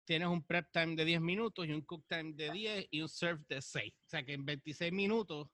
tienes 0.09 0.27
un 0.27 0.43
prep 0.43 0.67
time 0.71 0.95
de 0.95 1.05
10 1.05 1.21
minutos 1.21 1.67
y 1.67 1.71
un 1.71 1.81
cook 1.81 2.03
time 2.07 2.33
de 2.33 2.51
10 2.51 2.87
y 2.89 3.01
un 3.01 3.09
serve 3.09 3.43
de 3.47 3.61
6. 3.61 3.93
O 3.93 4.09
sea 4.09 4.23
que 4.23 4.33
en 4.33 4.43
26 4.43 4.91
minutos 4.91 5.47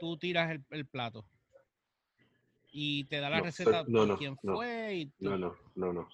tú 0.00 0.16
tiras 0.18 0.58
el, 0.70 0.86
plato. 0.86 1.28
Y 2.70 3.04
te 3.04 3.20
da 3.20 3.30
la 3.30 3.40
receta 3.40 3.84
de 3.84 4.16
quién 4.18 4.36
fue. 4.36 4.94
Y 4.94 5.12
no, 5.20 5.38
no, 5.38 5.56
no, 5.74 5.92
no. 5.92 6.08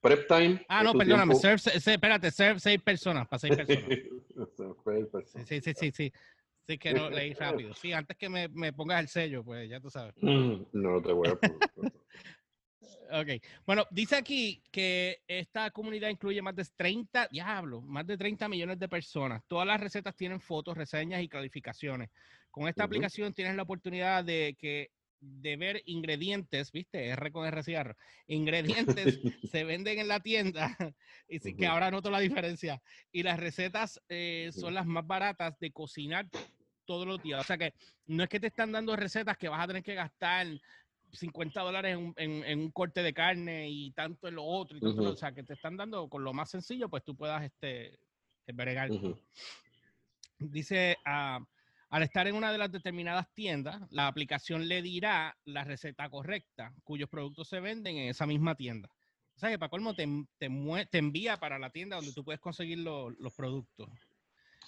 Prep 0.00 0.26
time. 0.26 0.64
Ah, 0.68 0.82
no, 0.82 0.94
perdóname. 0.94 1.34
Serve, 1.34 1.60
espérate, 1.74 2.30
serve 2.30 2.58
6 2.58 2.82
personas, 2.82 3.28
para 3.28 3.40
6 3.40 3.56
personas. 3.56 3.88
sí, 5.46 5.60
sí, 5.60 5.74
sí, 5.74 5.90
sí. 5.92 6.12
Sí, 6.66 6.78
que 6.78 6.94
no 6.94 7.10
leí 7.10 7.34
rápido. 7.34 7.74
Sí, 7.74 7.92
antes 7.92 8.16
que 8.16 8.28
me, 8.28 8.48
me 8.48 8.72
pongas 8.72 9.00
el 9.00 9.08
sello, 9.08 9.44
pues 9.44 9.68
ya 9.68 9.80
tú 9.80 9.90
sabes. 9.90 10.14
Mm, 10.20 10.62
no 10.72 11.02
te 11.02 11.12
voy 11.12 11.28
a 11.28 11.34
poner. 11.34 11.58
ok. 13.12 13.42
Bueno, 13.66 13.86
dice 13.90 14.16
aquí 14.16 14.62
que 14.70 15.20
esta 15.26 15.70
comunidad 15.70 16.08
incluye 16.08 16.40
más 16.40 16.54
de 16.54 16.64
30, 16.76 17.28
diablo, 17.30 17.80
más 17.82 18.06
de 18.06 18.16
30 18.16 18.48
millones 18.48 18.78
de 18.78 18.88
personas. 18.88 19.42
Todas 19.48 19.66
las 19.66 19.80
recetas 19.80 20.14
tienen 20.14 20.40
fotos, 20.40 20.76
reseñas 20.76 21.22
y 21.22 21.28
calificaciones. 21.28 22.10
Con 22.50 22.68
esta 22.68 22.84
aplicación 22.84 23.32
tienes 23.32 23.56
la 23.56 23.62
oportunidad 23.62 24.24
de 24.24 24.56
que 24.58 24.90
de 25.20 25.56
ver 25.56 25.82
ingredientes, 25.84 26.72
¿viste? 26.72 27.08
R 27.08 27.30
con 27.30 27.46
R 27.46 27.62
cigarro. 27.62 27.94
Ingredientes 28.26 29.20
se 29.52 29.64
venden 29.64 29.98
en 29.98 30.08
la 30.08 30.20
tienda 30.20 30.76
y 31.28 31.38
sí 31.38 31.54
que 31.54 31.66
ahora 31.66 31.90
noto 31.90 32.10
la 32.10 32.20
diferencia. 32.20 32.82
Y 33.12 33.22
las 33.22 33.38
recetas 33.38 34.00
eh, 34.08 34.50
son 34.52 34.74
las 34.74 34.86
más 34.86 35.06
baratas 35.06 35.58
de 35.58 35.70
cocinar 35.70 36.28
todos 36.84 37.06
los 37.06 37.22
días. 37.22 37.40
O 37.40 37.44
sea 37.44 37.58
que 37.58 37.74
no 38.06 38.22
es 38.22 38.28
que 38.28 38.40
te 38.40 38.48
están 38.48 38.72
dando 38.72 38.96
recetas 38.96 39.36
que 39.36 39.48
vas 39.48 39.62
a 39.62 39.66
tener 39.66 39.82
que 39.82 39.94
gastar 39.94 40.46
50 41.12 41.60
dólares 41.60 41.98
en, 42.16 42.60
un 42.60 42.70
corte 42.70 43.02
de 43.02 43.12
carne 43.12 43.68
y 43.68 43.90
tanto 43.92 44.28
en 44.28 44.36
lo 44.36 44.44
otro. 44.44 44.78
Y 44.78 44.84
O 44.84 45.16
sea 45.16 45.32
que 45.32 45.42
te 45.42 45.54
están 45.54 45.76
dando 45.76 46.08
con 46.08 46.24
lo 46.24 46.32
más 46.32 46.50
sencillo, 46.50 46.88
pues 46.88 47.04
tú 47.04 47.14
puedas 47.16 47.44
este, 47.44 47.98
bregar. 48.46 48.90
Dice... 50.38 50.96
Uh, 51.04 51.44
al 51.90 52.04
estar 52.04 52.26
en 52.28 52.36
una 52.36 52.52
de 52.52 52.58
las 52.58 52.70
determinadas 52.70 53.32
tiendas, 53.34 53.82
la 53.90 54.06
aplicación 54.06 54.68
le 54.68 54.80
dirá 54.80 55.36
la 55.44 55.64
receta 55.64 56.08
correcta, 56.08 56.72
cuyos 56.84 57.08
productos 57.08 57.48
se 57.48 57.58
venden 57.58 57.96
en 57.96 58.08
esa 58.08 58.26
misma 58.26 58.54
tienda. 58.54 58.88
O 59.34 59.38
sea 59.40 59.50
que 59.50 59.58
para 59.58 59.70
colmo 59.70 59.94
te, 59.94 60.06
te, 60.38 60.98
envía 60.98 61.36
para 61.38 61.58
la 61.58 61.70
tienda 61.70 61.96
donde 61.96 62.12
tú 62.12 62.24
puedes 62.24 62.40
conseguir 62.40 62.78
los 62.78 63.34
productos. 63.36 63.88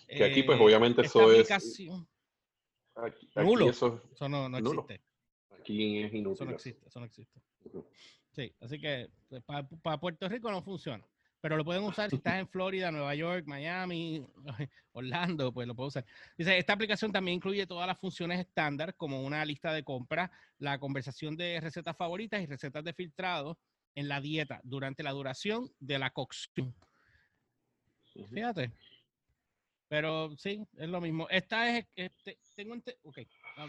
Que 0.08 0.24
aquí, 0.24 0.42
pues, 0.42 0.60
obviamente, 0.60 1.02
eso 1.02 1.32
es. 1.32 1.50
Aquí, 1.50 3.30
nulo. 3.36 3.70
Eso, 3.70 4.02
no, 4.28 4.48
no 4.48 4.58
existe. 4.58 5.00
Aquí 5.50 6.02
es 6.02 6.12
inútil. 6.12 6.34
Eso 6.34 6.44
no 6.44 6.50
existe. 6.52 6.88
Eso 6.88 7.00
no 7.00 7.06
existe. 7.06 7.40
Sí, 8.32 8.52
así 8.60 8.80
que 8.80 9.10
pues, 9.28 9.42
para 9.44 10.00
Puerto 10.00 10.28
Rico 10.28 10.50
no 10.50 10.62
funciona 10.62 11.06
pero 11.42 11.56
lo 11.56 11.64
pueden 11.64 11.82
usar 11.82 12.08
si 12.08 12.16
estás 12.16 12.38
en 12.38 12.48
Florida, 12.48 12.92
Nueva 12.92 13.14
York, 13.16 13.44
Miami, 13.46 14.24
Orlando, 14.92 15.52
pues 15.52 15.66
lo 15.66 15.74
puedes 15.74 15.90
usar. 15.90 16.06
Dice, 16.38 16.56
esta 16.56 16.72
aplicación 16.72 17.10
también 17.10 17.36
incluye 17.36 17.66
todas 17.66 17.86
las 17.86 17.98
funciones 17.98 18.38
estándar, 18.38 18.94
como 18.94 19.22
una 19.22 19.44
lista 19.44 19.72
de 19.72 19.82
compras, 19.82 20.30
la 20.58 20.78
conversación 20.78 21.36
de 21.36 21.60
recetas 21.60 21.96
favoritas 21.96 22.40
y 22.40 22.46
recetas 22.46 22.84
de 22.84 22.94
filtrado 22.94 23.58
en 23.96 24.08
la 24.08 24.20
dieta 24.20 24.60
durante 24.62 25.02
la 25.02 25.10
duración 25.10 25.68
de 25.80 25.98
la 25.98 26.10
cocción. 26.10 26.74
Fíjate. 28.30 28.72
Pero 29.88 30.34
sí, 30.38 30.64
es 30.78 30.88
lo 30.88 31.00
mismo. 31.00 31.28
Esta 31.28 31.76
es, 31.76 31.86
este, 31.96 32.38
tengo, 32.54 32.76
ok, 33.02 33.18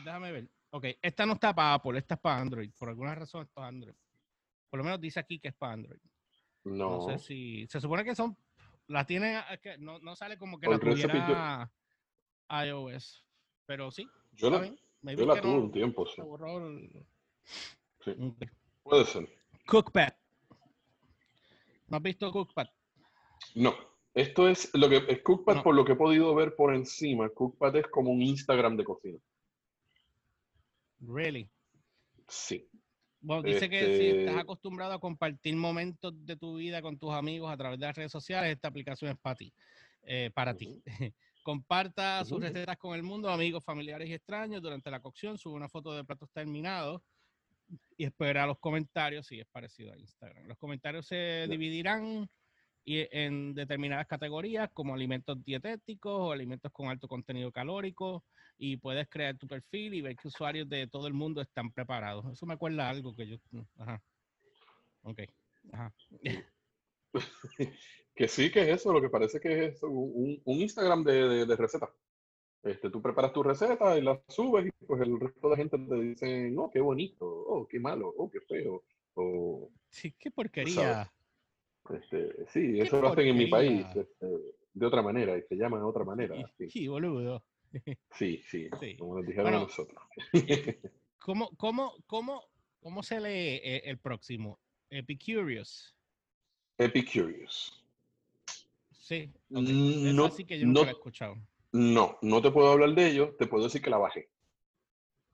déjame 0.06 0.32
ver. 0.32 0.47
Ok, 0.69 0.86
esta 1.02 1.26
no 1.26 1.34
está 1.34 1.56
para 1.56 1.74
Apple, 1.74 1.97
esta 1.97 2.15
es 2.15 2.21
para 2.21 2.39
Android. 2.39 2.71
Por 2.78 2.89
alguna 2.89 3.15
razón 3.15 3.41
esto 3.41 3.62
es 3.62 3.67
Android. 3.67 3.95
Por 4.69 4.78
lo 4.78 4.84
menos 4.84 5.02
dice 5.02 5.19
aquí 5.19 5.39
que 5.39 5.47
es 5.47 5.56
para 5.56 5.74
Android. 5.74 6.00
No. 6.63 7.08
sé 7.10 7.19
si. 7.19 7.67
Se 7.67 7.82
supone 7.82 8.04
que 8.04 8.15
son. 8.15 8.38
La 8.88 9.06
tiene. 9.06 9.41
No, 9.80 9.99
no 9.99 10.15
sale 10.15 10.38
como 10.38 10.60
que 10.60 10.67
la 10.67 10.80
tuviera 10.80 11.71
iOS. 12.49 13.26
Pero 13.65 13.91
sí. 13.91 14.08
Yo 14.34 14.49
la, 14.49 14.65
yo 15.13 15.26
la 15.26 15.41
tuve 15.41 15.54
un 15.54 15.71
tiempo, 15.71 16.06
sí. 16.06 16.21
sí. 18.04 18.15
Puede 18.84 19.06
ser. 19.06 19.30
Cookpad. 19.65 20.13
¿No 21.88 21.97
has 21.97 22.04
visto 22.04 22.32
Cookpad? 22.32 22.67
No. 23.56 23.73
Esto 24.13 24.47
es 24.47 24.69
lo 24.73 24.89
que 24.89 25.04
es 25.08 25.21
Cookpad, 25.23 25.63
por 25.63 25.73
lo 25.73 25.86
que 25.86 25.93
he 25.93 25.95
podido 25.95 26.36
ver 26.36 26.56
por 26.56 26.73
encima. 26.76 27.30
Cookpad 27.30 27.76
es 27.78 27.88
como 27.88 28.12
un 28.12 28.21
Instagram 28.21 28.78
de 28.78 28.84
cocina. 28.84 29.19
Really? 30.99 31.49
Sí. 32.28 32.69
Bueno, 33.23 33.41
dice 33.41 33.69
que 33.69 33.97
si 33.97 34.05
estás 34.07 34.27
este 34.27 34.41
acostumbrado 34.41 34.93
a 34.93 34.99
compartir 34.99 35.55
momentos 35.55 36.13
de 36.25 36.36
tu 36.36 36.57
vida 36.57 36.81
con 36.81 36.97
tus 36.97 37.13
amigos 37.13 37.49
a 37.49 37.55
través 37.55 37.79
de 37.79 37.86
las 37.86 37.95
redes 37.95 38.12
sociales, 38.12 38.51
esta 38.51 38.67
aplicación 38.67 39.12
es 39.12 39.17
para 39.17 39.36
ti. 39.36 39.53
Eh, 40.03 40.29
para 40.36 40.53
ti. 40.53 40.83
Comparta 41.41 42.25
sus 42.25 42.41
recetas 42.41 42.77
con 42.77 42.95
el 42.95 43.03
mundo, 43.03 43.29
amigos, 43.29 43.63
familiares 43.63 44.09
y 44.09 44.13
extraños 44.13 44.62
durante 44.62 44.91
la 44.91 44.99
cocción. 44.99 45.38
Sube 45.38 45.53
una 45.53 45.69
foto 45.69 45.93
de 45.93 46.03
platos 46.03 46.29
terminados 46.31 47.01
y 47.95 48.03
espera 48.03 48.45
los 48.45 48.59
comentarios 48.59 49.25
si 49.25 49.39
es 49.39 49.47
parecido 49.47 49.93
a 49.93 49.97
Instagram. 49.97 50.45
Los 50.45 50.57
comentarios 50.57 51.07
se 51.07 51.47
dividirán 51.49 52.29
en 52.86 53.54
determinadas 53.54 54.08
categorías 54.08 54.69
como 54.74 54.93
alimentos 54.93 55.43
dietéticos 55.43 56.13
o 56.13 56.32
alimentos 56.32 56.72
con 56.72 56.88
alto 56.89 57.08
contenido 57.08 57.52
calórico, 57.52 58.24
y 58.58 58.78
puedes 58.78 59.08
crear 59.10 59.38
tu 59.38 59.48
perfil 59.48 59.93
y 59.93 60.02
ver 60.02 60.15
que 60.15 60.28
usuarios 60.28 60.69
de 60.69 60.88
todo 60.88 61.08
el 61.08 61.13
mundo 61.13 61.41
están 61.41 61.72
preparados. 61.72 62.26
Eso 62.32 62.46
me 62.46 62.54
acuerda 62.54 62.89
algo 62.89 63.15
que 63.15 63.28
yo... 63.28 63.38
Ajá. 63.78 64.02
Ok. 65.02 65.22
Ajá. 65.72 65.93
que 68.15 68.28
sí, 68.28 68.52
que 68.52 68.62
es 68.62 68.69
eso, 68.69 68.93
lo 68.93 69.02
que 69.02 69.10
parece 69.10 69.39
que 69.39 69.65
es 69.65 69.84
un, 69.84 70.41
Instagram 70.46 71.04
de, 71.04 71.46
de, 71.46 71.56
recetas. 71.56 71.89
Este, 72.63 72.89
tú 72.89 73.02
preparas 73.02 73.34
tu 73.34 73.43
receta 73.43 73.98
y 73.98 74.02
la 74.02 74.22
subes 74.30 74.67
y 74.67 74.86
pues 74.86 75.02
el 75.02 75.19
resto 75.19 75.50
de 75.50 75.50
la 75.50 75.58
gente 75.58 75.78
te 75.78 75.96
dice, 75.96 76.50
no, 76.52 76.63
oh, 76.63 76.72
qué 76.72 76.80
bonito, 76.80 77.26
oh, 77.26 77.67
qué 77.67 77.80
malo, 77.80 78.13
oh, 78.17 78.30
qué 78.30 78.39
feo. 78.39 78.84
O, 79.15 79.69
sí, 79.89 80.13
qué 80.17 80.32
porquería. 80.32 81.12
Este, 81.89 82.46
sí, 82.48 82.80
eso 82.80 83.02
lo 83.02 83.10
hacen 83.10 83.28
en 83.28 83.38
mi 83.38 83.48
país 83.48 83.86
este, 83.96 84.28
de 84.74 84.86
otra 84.86 85.02
manera 85.02 85.38
y 85.38 85.41
se 85.43 85.56
llama 85.56 85.78
de 85.78 85.84
otra 85.84 86.04
manera. 86.04 86.36
Sí, 86.69 86.88
boludo. 86.88 87.43
Sí, 88.12 88.41
sí, 88.48 88.69
como 89.00 89.17
nos 89.17 89.26
dijeron 89.26 89.54
a 89.54 89.60
nosotros. 89.60 90.02
¿cómo, 91.19 91.50
cómo, 91.58 91.93
cómo, 92.06 92.43
cómo 92.80 93.04
se 93.04 93.19
lee 93.19 93.60
eh, 93.63 93.82
el 93.86 93.98
próximo? 93.98 94.60
Epicurious. 94.89 95.96
Epicurious. 96.78 97.84
Sí, 98.91 99.30
mm, 99.50 100.15
no, 100.15 100.26
así 100.26 100.46
que 100.46 100.60
yo 100.60 100.65
nunca 100.65 100.82
lo 100.82 100.88
he 100.88 100.91
escuchado. 100.91 101.36
No, 101.74 102.17
no 102.22 102.41
te 102.41 102.52
puedo 102.52 102.72
hablar 102.72 102.93
de 102.93 103.08
ello, 103.08 103.36
te 103.38 103.48
puedo 103.48 103.63
decir 103.65 103.82
que 103.82 103.89
la 103.89 103.98
bajé. 103.98 104.30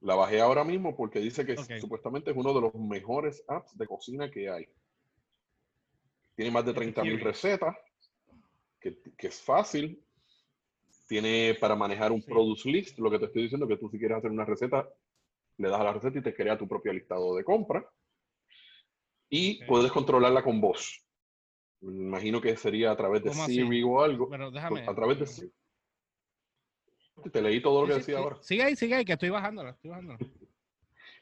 La 0.02 0.16
bajé 0.16 0.40
ahora 0.40 0.64
mismo 0.64 0.96
porque 0.96 1.20
dice 1.20 1.46
que 1.46 1.58
supuestamente 1.80 2.32
es 2.32 2.38
uno 2.38 2.54
de 2.54 2.62
los 2.62 2.74
mejores 2.76 3.44
apps 3.48 3.78
de 3.78 3.86
cocina 3.86 4.32
que 4.32 4.50
hay. 4.50 4.66
Tiene 6.40 6.52
más 6.52 6.66
de 6.66 6.74
30.000 6.74 7.20
recetas, 7.20 7.76
que, 8.80 8.98
que, 9.18 9.28
es 9.28 9.42
fácil, 9.42 10.02
tiene 11.06 11.58
para 11.60 11.76
manejar 11.76 12.14
un 12.14 12.24
produce 12.24 12.70
list, 12.70 12.98
lo 12.98 13.12
que 13.12 13.20
te 13.20 13.26
estoy 13.26 13.42
diciendo, 13.42 13.68
que 13.68 13.76
tú 13.76 13.90
si 13.90 14.00
quieres 14.00 14.20
hacer 14.20 14.32
una 14.32 14.46
receta, 14.46 14.88
le 15.58 15.68
das 15.68 15.82
a 15.82 15.84
la 15.84 15.92
receta 15.92 16.18
y 16.18 16.22
te 16.22 16.34
crea 16.34 16.58
tu 16.58 16.66
propio 16.66 16.94
listado 16.94 17.36
de 17.36 17.44
compra. 17.44 17.86
Y 19.30 19.66
puedes 19.66 19.92
controlarla 19.92 20.42
con 20.42 20.62
voz. 20.62 21.06
Me 21.82 21.92
imagino 21.92 22.40
que 22.40 22.56
sería 22.56 22.92
a 22.92 22.96
través 22.96 23.22
de 23.22 23.34
Siri 23.34 23.84
o 23.84 24.02
algo. 24.02 24.30
Pero 24.30 24.50
déjame. 24.50 24.88
A 24.88 24.96
través 24.96 25.20
de 25.20 25.28
Siri. 25.28 25.52
Te 27.34 27.42
leí 27.42 27.62
todo 27.62 27.82
lo 27.82 27.88
que 27.90 27.96
decía 27.96 28.20
ahora. 28.20 28.38
Sigue 28.42 28.64
ahí, 28.64 28.78
sigue 28.78 28.96
ahí, 28.96 29.04
que 29.04 29.12
estoy 29.12 29.30
bajándola, 29.30 29.72
estoy 29.72 29.90
bajándola. 29.90 30.20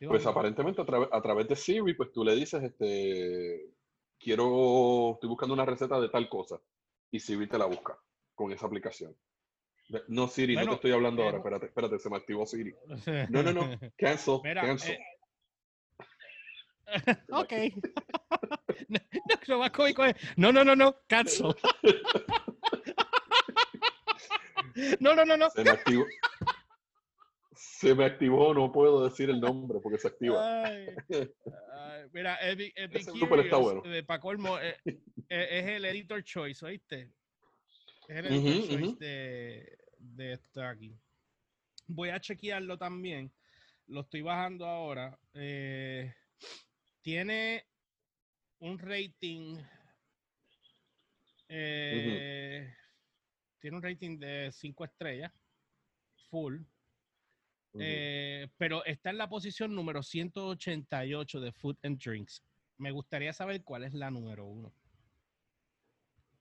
pues 0.07 0.27
aparentemente 0.27 0.79
a, 0.79 1.17
a, 1.17 1.21
través 1.23 1.47
de 1.47 1.55
Siri, 1.55 1.95
pues 1.95 2.11
tú 2.11 2.23
le 2.23 2.35
dices, 2.35 2.61
este, 2.61 3.76
quiero, 4.19 5.13
estoy 5.13 5.29
buscando 5.29 5.53
una 5.53 5.65
receta 5.65 5.99
de 5.99 6.09
tal 6.09 6.29
cosa. 6.29 6.59
Y 7.11 7.19
Siri 7.19 7.47
te 7.47 7.57
la 7.57 7.65
busca 7.65 7.97
con 8.35 8.51
esa 8.51 8.65
aplicación. 8.65 9.15
No, 10.07 10.27
Siri, 10.27 10.55
no 10.55 10.65
te 10.65 10.73
estoy 10.73 10.91
hablando 10.91 11.23
ahora. 11.23 11.37
Espérate, 11.37 11.67
espérate, 11.67 11.99
se 11.99 12.09
me 12.09 12.17
activó 12.17 12.45
Siri. 12.45 12.75
No, 13.29 13.43
no, 13.43 13.53
no. 13.53 13.79
Cancel. 13.97 14.41
cancel. 14.41 14.95
Eh, 14.95 14.99
ok. 17.31 17.53
no, 18.89 18.99
lo 19.47 19.59
más 19.59 19.71
cómico 19.71 20.03
es. 20.05 20.15
No, 20.35 20.51
no, 20.51 20.63
no, 20.63 20.75
no. 20.75 20.95
Cancel. 21.07 21.55
no, 24.99 25.15
no, 25.15 25.25
no, 25.25 25.37
no. 25.37 25.49
Se 25.49 25.63
me 25.63 25.69
activó. 25.71 26.05
Se 27.77 27.93
me 27.93 28.05
activó, 28.05 28.55
no 28.55 28.71
puedo 28.71 29.07
decir 29.07 29.29
el 29.29 29.39
nombre 29.39 29.79
porque 29.79 29.99
se 29.99 30.07
activa. 30.07 30.65
Ay, 30.65 30.87
mira, 32.11 32.35
Epic, 32.41 32.73
Epic 32.75 33.07
está 33.07 33.57
bueno. 33.57 33.83
de 33.83 34.03
Pacolmo 34.03 34.57
eh, 34.57 34.75
eh, 34.83 34.97
es 35.29 35.65
el 35.67 35.85
editor 35.85 36.23
choice, 36.23 36.65
¿oíste? 36.65 37.11
Es 38.07 38.25
el 38.25 38.97
de, 38.97 39.77
de 39.99 40.33
esto 40.33 40.63
aquí. 40.63 40.97
Voy 41.85 42.09
a 42.09 42.19
chequearlo 42.19 42.79
también. 42.79 43.31
lo 43.85 44.01
estoy 44.01 44.23
bajando 44.23 44.65
ahora. 44.65 45.15
Eh, 45.35 46.11
tiene 47.03 47.63
un 48.57 48.79
rating. 48.79 49.59
Eh, 51.47 52.73
tiene 53.59 53.77
un 53.77 53.83
rating 53.83 54.17
de 54.17 54.49
5 54.51 54.83
estrellas, 54.83 55.31
full. 56.31 56.63
Eh, 57.79 58.47
pero 58.57 58.83
está 58.85 59.09
en 59.09 59.17
la 59.17 59.29
posición 59.29 59.73
número 59.75 60.03
188 60.03 61.39
de 61.39 61.51
Food 61.51 61.77
and 61.83 62.01
Drinks. 62.01 62.43
Me 62.77 62.91
gustaría 62.91 63.33
saber 63.33 63.63
cuál 63.63 63.83
es 63.83 63.93
la 63.93 64.11
número 64.11 64.45
uno. 64.45 64.73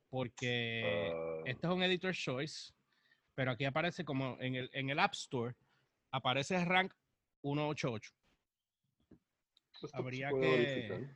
Porque 0.08 1.12
uh, 1.14 1.46
este 1.46 1.66
es 1.66 1.72
un 1.72 1.82
editor 1.82 2.14
choice, 2.14 2.72
pero 3.34 3.50
aquí 3.50 3.64
aparece 3.64 4.04
como 4.04 4.36
en 4.40 4.54
el, 4.54 4.70
en 4.72 4.90
el 4.90 4.98
App 4.98 5.14
Store, 5.14 5.54
aparece 6.10 6.64
rank 6.64 6.92
188. 7.42 8.12
Habría 9.92 10.30
que, 10.30 11.08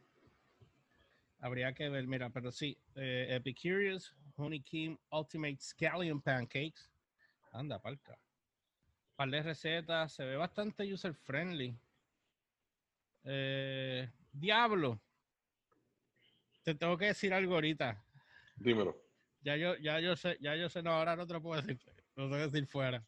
habría 1.38 1.72
que 1.72 1.88
ver, 1.88 2.06
mira, 2.06 2.28
pero 2.30 2.52
sí, 2.52 2.76
eh, 2.94 3.28
Epicurious, 3.30 4.14
Honey 4.36 4.60
King, 4.60 4.96
Ultimate 5.10 5.58
Scallion 5.60 6.20
Pancakes. 6.20 6.90
Anda, 7.52 7.78
palca. 7.78 8.18
Par 9.20 9.28
de 9.28 9.42
recetas, 9.42 10.14
se 10.14 10.24
ve 10.24 10.34
bastante 10.34 10.90
user 10.90 11.12
friendly. 11.12 11.78
Eh, 13.24 14.10
Diablo. 14.32 14.98
Te 16.62 16.74
tengo 16.74 16.96
que 16.96 17.04
decir 17.04 17.34
algo 17.34 17.52
ahorita. 17.56 18.02
Dímelo. 18.56 18.96
Ya 19.42 19.58
yo, 19.58 19.76
ya 19.76 20.00
yo 20.00 20.16
sé, 20.16 20.38
ya 20.40 20.56
yo 20.56 20.70
sé, 20.70 20.82
no, 20.82 20.92
ahora 20.92 21.16
no 21.16 21.26
te 21.26 21.34
lo 21.34 21.42
puedo 21.42 21.60
decir, 21.60 21.78
lo 22.16 22.30
tengo 22.30 22.36
que 22.36 22.50
decir 22.50 22.66
fuera. 22.66 23.06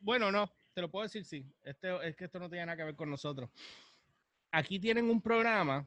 Bueno, 0.00 0.32
no, 0.32 0.50
te 0.72 0.80
lo 0.80 0.90
puedo 0.90 1.02
decir 1.02 1.26
sí. 1.26 1.46
Este, 1.62 2.08
es 2.08 2.16
que 2.16 2.24
esto 2.24 2.38
no 2.38 2.48
tiene 2.48 2.64
nada 2.64 2.78
que 2.78 2.84
ver 2.84 2.96
con 2.96 3.10
nosotros. 3.10 3.50
Aquí 4.52 4.80
tienen 4.80 5.10
un 5.10 5.20
programa. 5.20 5.86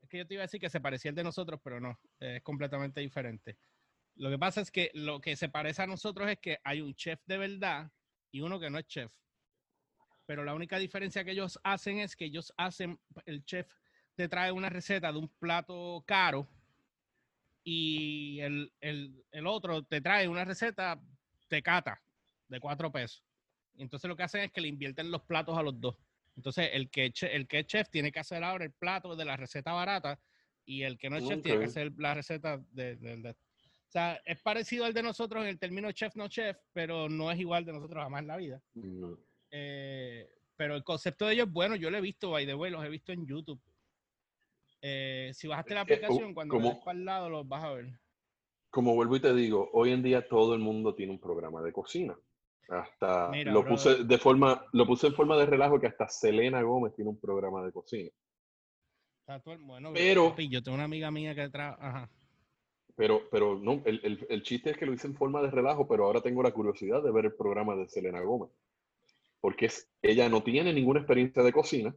Es 0.00 0.08
que 0.08 0.16
yo 0.16 0.26
te 0.26 0.32
iba 0.32 0.42
a 0.42 0.46
decir 0.46 0.58
que 0.58 0.70
se 0.70 0.80
parecía 0.80 1.10
al 1.10 1.16
de 1.16 1.24
nosotros, 1.24 1.60
pero 1.62 1.78
no, 1.78 2.00
es 2.18 2.42
completamente 2.42 3.02
diferente. 3.02 3.58
Lo 4.16 4.30
que 4.30 4.38
pasa 4.38 4.60
es 4.60 4.70
que 4.70 4.90
lo 4.94 5.20
que 5.20 5.36
se 5.36 5.48
parece 5.48 5.82
a 5.82 5.86
nosotros 5.86 6.28
es 6.30 6.38
que 6.38 6.58
hay 6.62 6.80
un 6.80 6.94
chef 6.94 7.20
de 7.26 7.38
verdad 7.38 7.90
y 8.30 8.40
uno 8.40 8.60
que 8.60 8.70
no 8.70 8.78
es 8.78 8.86
chef. 8.86 9.12
Pero 10.26 10.44
la 10.44 10.54
única 10.54 10.78
diferencia 10.78 11.24
que 11.24 11.32
ellos 11.32 11.58
hacen 11.64 11.98
es 11.98 12.16
que 12.16 12.26
ellos 12.26 12.52
hacen, 12.56 12.98
el 13.26 13.44
chef 13.44 13.68
te 14.14 14.28
trae 14.28 14.52
una 14.52 14.70
receta 14.70 15.12
de 15.12 15.18
un 15.18 15.28
plato 15.28 16.02
caro 16.06 16.48
y 17.64 18.40
el, 18.40 18.72
el 18.80 19.46
otro 19.46 19.84
te 19.84 20.00
trae 20.00 20.28
una 20.28 20.44
receta 20.44 21.00
de 21.50 21.62
cata 21.62 22.02
de 22.48 22.60
cuatro 22.60 22.90
pesos. 22.90 23.24
Entonces 23.76 24.08
lo 24.08 24.16
que 24.16 24.22
hacen 24.22 24.42
es 24.42 24.52
que 24.52 24.60
le 24.60 24.68
invierten 24.68 25.10
los 25.10 25.22
platos 25.22 25.58
a 25.58 25.62
los 25.62 25.80
dos. 25.80 25.96
Entonces 26.36 26.70
el 26.72 26.90
que, 26.90 27.12
el 27.32 27.46
que 27.46 27.60
es 27.60 27.66
chef 27.66 27.88
tiene 27.90 28.12
que 28.12 28.20
hacer 28.20 28.42
ahora 28.42 28.64
el 28.64 28.72
plato 28.72 29.16
de 29.16 29.24
la 29.24 29.36
receta 29.36 29.72
barata 29.72 30.20
y 30.64 30.82
el 30.82 30.98
que 30.98 31.10
no 31.10 31.16
es 31.16 31.26
chef 31.26 31.42
tiene 31.42 31.58
que 31.58 31.66
hacer 31.66 31.92
la 31.98 32.14
receta 32.14 32.58
de, 32.70 33.36
O 33.88 33.90
sea, 33.94 34.20
es 34.24 34.40
parecido 34.42 34.84
al 34.84 34.92
de 34.92 35.02
nosotros 35.02 35.42
en 35.42 35.50
el 35.50 35.58
término 35.58 35.92
chef 35.92 36.16
no 36.16 36.28
chef, 36.28 36.56
pero 36.72 37.08
no 37.08 37.30
es 37.30 37.38
igual 37.38 37.64
de 37.64 37.72
nosotros 37.72 38.02
jamás 38.02 38.22
en 38.22 38.26
la 38.26 38.36
vida. 38.36 38.62
Eh, 39.50 40.28
pero 40.56 40.74
el 40.74 40.82
concepto 40.82 41.26
de 41.26 41.34
ellos 41.34 41.46
es 41.46 41.52
bueno, 41.52 41.76
yo 41.76 41.90
lo 41.90 41.98
he 41.98 42.00
visto, 42.00 42.30
by 42.30 42.46
the 42.46 42.54
way, 42.54 42.70
los 42.70 42.84
he 42.84 42.88
visto 42.88 43.12
en 43.12 43.26
YouTube. 43.26 43.60
Eh, 44.82 45.30
si 45.32 45.48
bajaste 45.48 45.74
la 45.74 45.82
aplicación, 45.82 46.34
cuando 46.34 46.54
como, 46.54 46.84
para 46.84 46.98
el 46.98 47.04
lado 47.04 47.30
los 47.30 47.48
vas 47.48 47.64
a 47.64 47.72
ver. 47.72 48.00
Como 48.70 48.94
vuelvo 48.94 49.16
y 49.16 49.20
te 49.20 49.32
digo, 49.32 49.70
hoy 49.72 49.92
en 49.92 50.02
día 50.02 50.28
todo 50.28 50.54
el 50.54 50.60
mundo 50.60 50.94
tiene 50.94 51.12
un 51.12 51.20
programa 51.20 51.62
de 51.62 51.72
cocina. 51.72 52.18
Hasta 52.68 53.30
lo 53.44 53.64
puse 53.64 54.04
de 54.04 54.18
forma, 54.18 54.66
lo 54.72 54.86
puse 54.86 55.06
en 55.06 55.14
forma 55.14 55.36
de 55.36 55.46
relajo 55.46 55.80
que 55.80 55.86
hasta 55.86 56.08
Selena 56.08 56.62
Gómez 56.62 56.94
tiene 56.94 57.10
un 57.10 57.20
programa 57.20 57.64
de 57.64 57.72
cocina. 57.72 58.10
Bueno, 59.60 59.92
pero 59.94 60.36
yo 60.36 60.62
tengo 60.62 60.74
una 60.74 60.84
amiga 60.84 61.10
mía 61.10 61.34
que 61.34 61.48
trabaja. 61.48 62.10
Pero, 62.96 63.28
pero 63.30 63.58
no, 63.58 63.82
el, 63.84 64.00
el, 64.04 64.26
el, 64.28 64.42
chiste 64.42 64.70
es 64.70 64.76
que 64.76 64.86
lo 64.86 64.92
hice 64.92 65.08
en 65.08 65.16
forma 65.16 65.42
de 65.42 65.50
relajo, 65.50 65.88
pero 65.88 66.04
ahora 66.04 66.20
tengo 66.20 66.42
la 66.42 66.52
curiosidad 66.52 67.02
de 67.02 67.10
ver 67.10 67.24
el 67.24 67.34
programa 67.34 67.74
de 67.74 67.88
Selena 67.88 68.20
Gómez. 68.20 68.50
Porque 69.40 69.66
es, 69.66 69.90
ella 70.00 70.28
no 70.28 70.42
tiene 70.42 70.72
ninguna 70.72 71.00
experiencia 71.00 71.42
de 71.42 71.52
cocina 71.52 71.94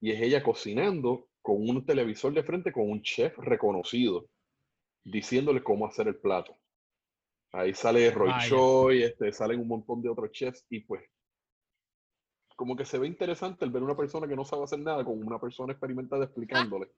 y 0.00 0.12
es 0.12 0.20
ella 0.22 0.42
cocinando 0.42 1.28
con 1.42 1.56
un 1.68 1.84
televisor 1.84 2.32
de 2.32 2.42
frente 2.42 2.72
con 2.72 2.90
un 2.90 3.02
chef 3.02 3.36
reconocido, 3.38 4.28
diciéndole 5.04 5.62
cómo 5.62 5.86
hacer 5.86 6.08
el 6.08 6.16
plato. 6.16 6.56
Ahí 7.52 7.74
sale 7.74 8.10
Roy 8.10 8.32
Choi, 8.48 9.02
este, 9.02 9.32
salen 9.32 9.60
un 9.60 9.68
montón 9.68 10.00
de 10.00 10.08
otros 10.08 10.30
chefs 10.30 10.64
y 10.70 10.80
pues 10.80 11.02
como 12.56 12.76
que 12.76 12.84
se 12.84 12.98
ve 12.98 13.06
interesante 13.06 13.64
el 13.64 13.70
ver 13.70 13.82
una 13.82 13.96
persona 13.96 14.28
que 14.28 14.36
no 14.36 14.44
sabe 14.44 14.64
hacer 14.64 14.78
nada 14.78 15.04
con 15.04 15.22
una 15.26 15.40
persona 15.40 15.72
experimentada 15.72 16.24
explicándole 16.24 16.90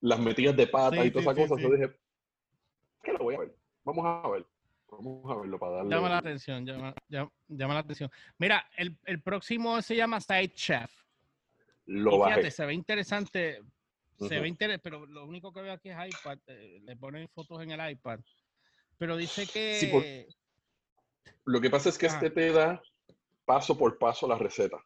las 0.00 0.18
metidas 0.18 0.56
de 0.56 0.66
pata 0.66 1.04
y 1.04 1.10
todas 1.10 1.26
esas 1.26 1.48
cosas. 1.48 1.62
Yo 1.62 1.70
dije, 1.70 1.94
¿qué 3.04 3.12
lo 3.12 3.18
voy 3.18 3.34
a 3.36 3.40
ver? 3.40 3.54
Vamos 3.84 4.04
a 4.06 4.28
ver. 4.28 4.46
Vamos 4.90 5.30
a 5.30 5.40
verlo 5.40 5.58
para 5.58 5.72
darle. 5.76 5.94
Llama 5.94 6.08
la 6.08 6.18
atención, 6.18 6.66
llama, 6.66 6.94
llama, 7.08 7.74
la 7.74 7.80
atención. 7.80 8.10
Mira, 8.38 8.68
el, 8.76 8.96
el, 9.04 9.22
próximo 9.22 9.80
se 9.82 9.96
llama 9.96 10.20
Side 10.20 10.54
Chef. 10.54 10.90
Lo 11.86 12.16
y 12.16 12.28
fíjate, 12.28 12.50
se 12.50 12.66
ve 12.66 12.74
interesante. 12.74 13.60
Se 14.18 14.40
ve 14.40 14.48
interesante, 14.48 14.82
pero 14.82 15.06
lo 15.06 15.26
único 15.26 15.52
que 15.52 15.62
veo 15.62 15.72
aquí 15.72 15.90
es 15.90 15.96
iPad. 15.96 16.38
Eh, 16.46 16.80
le 16.84 16.96
ponen 16.96 17.28
fotos 17.28 17.62
en 17.62 17.72
el 17.72 17.90
iPad. 17.90 18.20
Pero 18.96 19.16
dice 19.16 19.46
que... 19.46 20.28
Lo 21.44 21.60
que 21.60 21.70
pasa 21.70 21.88
es 21.88 21.98
que 21.98 22.06
este 22.06 22.30
te 22.30 22.52
da 22.52 22.80
paso 23.44 23.76
por 23.76 23.98
paso 23.98 24.26
la 24.26 24.38
receta. 24.38 24.82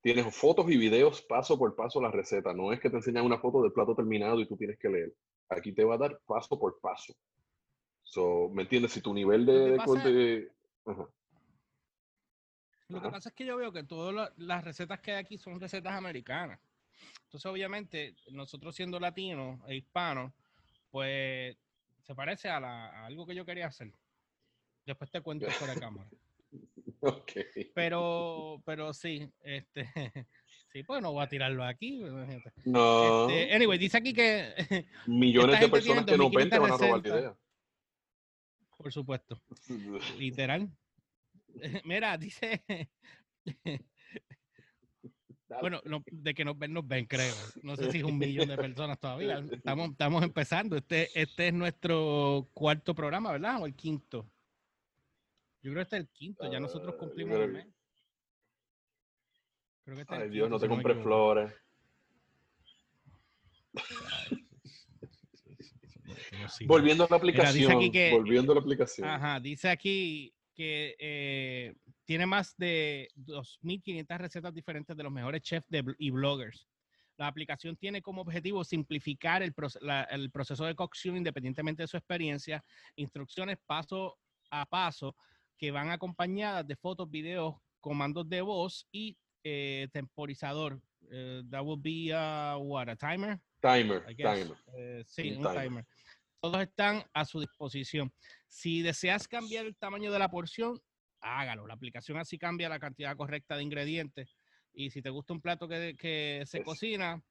Tienes 0.00 0.34
fotos 0.36 0.70
y 0.70 0.76
videos 0.76 1.22
paso 1.22 1.58
por 1.58 1.74
paso 1.74 2.00
la 2.00 2.10
receta. 2.10 2.52
No 2.52 2.72
es 2.72 2.80
que 2.80 2.90
te 2.90 2.96
enseñan 2.96 3.24
una 3.24 3.38
foto 3.38 3.62
del 3.62 3.72
plato 3.72 3.94
terminado 3.94 4.38
y 4.40 4.46
tú 4.46 4.56
tienes 4.56 4.78
que 4.78 4.88
leer. 4.88 5.12
Aquí 5.48 5.72
te 5.72 5.84
va 5.84 5.94
a 5.94 5.98
dar 5.98 6.20
paso 6.26 6.58
por 6.58 6.80
paso. 6.80 7.14
So, 8.02 8.48
¿Me 8.50 8.62
entiendes? 8.62 8.92
Si 8.92 9.00
tu 9.00 9.14
nivel 9.14 9.46
de... 9.46 10.50
Lo 12.88 13.00
que 13.00 13.08
pasa 13.08 13.30
es 13.30 13.34
que 13.34 13.46
yo 13.46 13.56
veo 13.56 13.72
que 13.72 13.84
todas 13.84 14.32
las 14.36 14.64
recetas 14.64 15.00
que 15.00 15.12
hay 15.12 15.18
aquí 15.18 15.38
son 15.38 15.58
recetas 15.58 15.94
americanas. 15.94 16.60
Entonces, 17.24 17.50
obviamente, 17.50 18.14
nosotros 18.30 18.74
siendo 18.74 19.00
latinos 19.00 19.60
e 19.66 19.76
hispanos, 19.76 20.32
pues 20.90 21.56
se 22.02 22.14
parece 22.14 22.48
a, 22.50 23.06
algo 23.06 23.26
que 23.26 23.34
yo 23.34 23.46
quería 23.46 23.68
hacer. 23.68 23.92
Después 24.84 25.10
te 25.10 25.22
cuento 25.22 25.50
fuera 25.50 25.74
de 25.74 25.80
cámara. 25.80 26.10
ok. 27.00 27.32
Pero, 27.74 28.62
pero 28.66 28.92
sí, 28.92 29.26
este, 29.40 29.88
sí, 30.72 30.82
pues 30.82 31.02
no 31.02 31.12
voy 31.12 31.22
a 31.22 31.28
tirarlo 31.28 31.64
aquí. 31.64 32.02
No. 32.64 33.28
Este, 33.28 33.54
anyway, 33.54 33.78
dice 33.78 33.98
aquí 33.98 34.12
que 34.12 34.54
millones 35.06 35.60
de 35.60 35.68
personas 35.68 36.04
que 36.04 36.16
no 36.16 36.30
ven 36.30 36.50
te 36.50 36.58
van 36.58 36.72
a 36.72 36.76
robar 36.76 37.06
la 37.06 37.08
idea. 37.18 37.36
Por 38.76 38.92
supuesto. 38.92 39.40
Literal. 40.18 40.68
Mira, 41.84 42.16
dice 42.16 42.64
bueno, 45.60 45.80
de 46.10 46.34
que 46.34 46.44
nos 46.44 46.58
ven, 46.58 46.72
nos 46.72 46.86
ven, 46.86 47.06
creo. 47.06 47.34
No 47.62 47.76
sé 47.76 47.90
si 47.92 47.98
es 47.98 48.04
un 48.04 48.18
millón 48.18 48.48
de 48.48 48.56
personas 48.56 48.98
todavía. 48.98 49.44
Estamos, 49.50 49.90
estamos 49.90 50.22
empezando. 50.22 50.76
Este, 50.76 51.08
este 51.20 51.48
es 51.48 51.54
nuestro 51.54 52.48
cuarto 52.52 52.94
programa, 52.94 53.32
¿verdad? 53.32 53.60
O 53.62 53.66
el 53.66 53.74
quinto. 53.74 54.30
Yo 55.62 55.70
creo 55.70 55.74
que 55.76 55.82
este 55.82 55.96
es 55.96 56.02
el 56.02 56.08
quinto. 56.08 56.50
Ya 56.50 56.58
nosotros 56.58 56.94
cumplimos 56.96 57.38
el 57.38 57.52
mes. 57.52 57.66
Creo 59.84 59.96
que 59.96 60.02
este 60.02 60.14
Ay, 60.14 60.30
Dios, 60.30 60.48
no 60.48 60.58
te 60.58 60.68
compres 60.68 61.02
flores. 61.02 61.52
volviendo 66.66 67.04
a 67.04 67.08
la 67.10 67.16
aplicación. 67.16 67.72
volviendo 68.12 68.52
a 68.52 68.54
la 68.54 68.60
aplicación. 68.60 69.08
Ajá, 69.08 69.40
dice 69.40 69.68
aquí 69.68 70.34
que 70.54 70.94
eh, 70.98 71.74
tiene 72.04 72.26
más 72.26 72.56
de 72.56 73.08
2.500 73.16 74.18
recetas 74.18 74.54
diferentes 74.54 74.96
de 74.96 75.02
los 75.02 75.12
mejores 75.12 75.42
chefs 75.42 75.68
y 75.98 76.10
bloggers. 76.10 76.68
La 77.16 77.26
aplicación 77.26 77.76
tiene 77.76 78.02
como 78.02 78.22
objetivo 78.22 78.64
simplificar 78.64 79.42
el, 79.42 79.52
proceso 79.52 80.64
de 80.64 80.74
cocción 80.74 81.16
independientemente 81.16 81.82
de 81.82 81.88
su 81.88 81.96
experiencia, 81.96 82.64
instrucciones 82.96 83.58
paso 83.66 84.18
a 84.50 84.66
paso 84.66 85.14
que 85.56 85.70
van 85.70 85.90
acompañadas 85.90 86.66
de 86.66 86.76
fotos, 86.76 87.10
videos, 87.10 87.54
comandos 87.80 88.28
de 88.28 88.40
voz 88.42 88.86
y 88.90 89.16
eh, 89.44 89.88
temporizador. 89.92 90.80
Eh, 91.10 91.42
that 91.50 91.62
would 91.62 91.82
be 91.82 92.10
a, 92.12 92.56
what, 92.58 92.88
a 92.88 92.96
timer? 92.96 93.38
Timer, 93.60 94.04
timer. 94.16 94.56
Eh, 94.76 95.02
sí, 95.06 95.32
un, 95.32 95.42
timer. 95.42 95.86
Todos 96.40 96.62
están 96.62 97.04
a 97.12 97.24
su 97.24 97.40
disposición. 97.40 98.12
Si 98.48 98.82
deseas 98.82 99.28
cambiar 99.28 99.66
el 99.66 99.76
tamaño 99.76 100.10
de 100.10 100.18
la 100.18 100.28
porción, 100.28 100.80
hágalo. 101.20 101.66
La 101.66 101.74
aplicación 101.74 102.18
así 102.18 102.38
cambia 102.38 102.68
la 102.68 102.80
cantidad 102.80 103.16
correcta 103.16 103.56
de 103.56 103.62
ingredientes. 103.62 104.36
Y 104.72 104.90
si 104.90 105.02
te 105.02 105.10
gusta 105.10 105.34
un 105.34 105.40
plato 105.40 105.68
que, 105.68 105.94
que 105.98 106.42
se 106.46 106.62
cocina, 106.62 107.22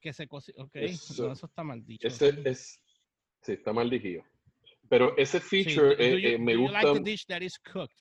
que 0.00 0.12
se 0.12 0.26
cocina. 0.26 0.64
Ok, 0.64 0.76
eso, 0.76 1.32
está 1.32 1.62
mal 1.62 1.84
dicho. 1.84 2.06
Ese 2.06 2.42
es, 2.44 2.80
sí, 3.42 3.52
está 3.52 3.72
mal 3.72 3.88
dicho. 3.88 4.22
Pero 4.88 5.16
ese 5.16 5.40
feature 5.40 5.94
eh, 5.98 6.34
eh, 6.34 6.38
me 6.38 6.56
gusta. 6.56 6.82
Like 6.82 7.00
dish 7.04 7.24
that 7.26 7.42
is 7.42 7.58
cooked. 7.58 7.96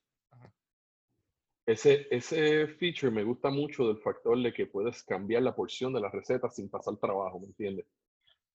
Ese, 1.67 2.07
ese 2.09 2.67
feature 2.79 3.11
me 3.11 3.23
gusta 3.23 3.49
mucho 3.49 3.87
del 3.87 3.97
factor 3.97 4.41
de 4.41 4.53
que 4.53 4.67
puedes 4.67 5.03
cambiar 5.03 5.43
la 5.43 5.53
porción 5.53 5.91
de 5.91 5.99
la 5.99 6.09
receta 6.09 6.49
sin 6.49 6.69
pasar 6.69 6.95
trabajo, 6.95 7.41
¿me 7.41 7.47
entiendes? 7.47 7.85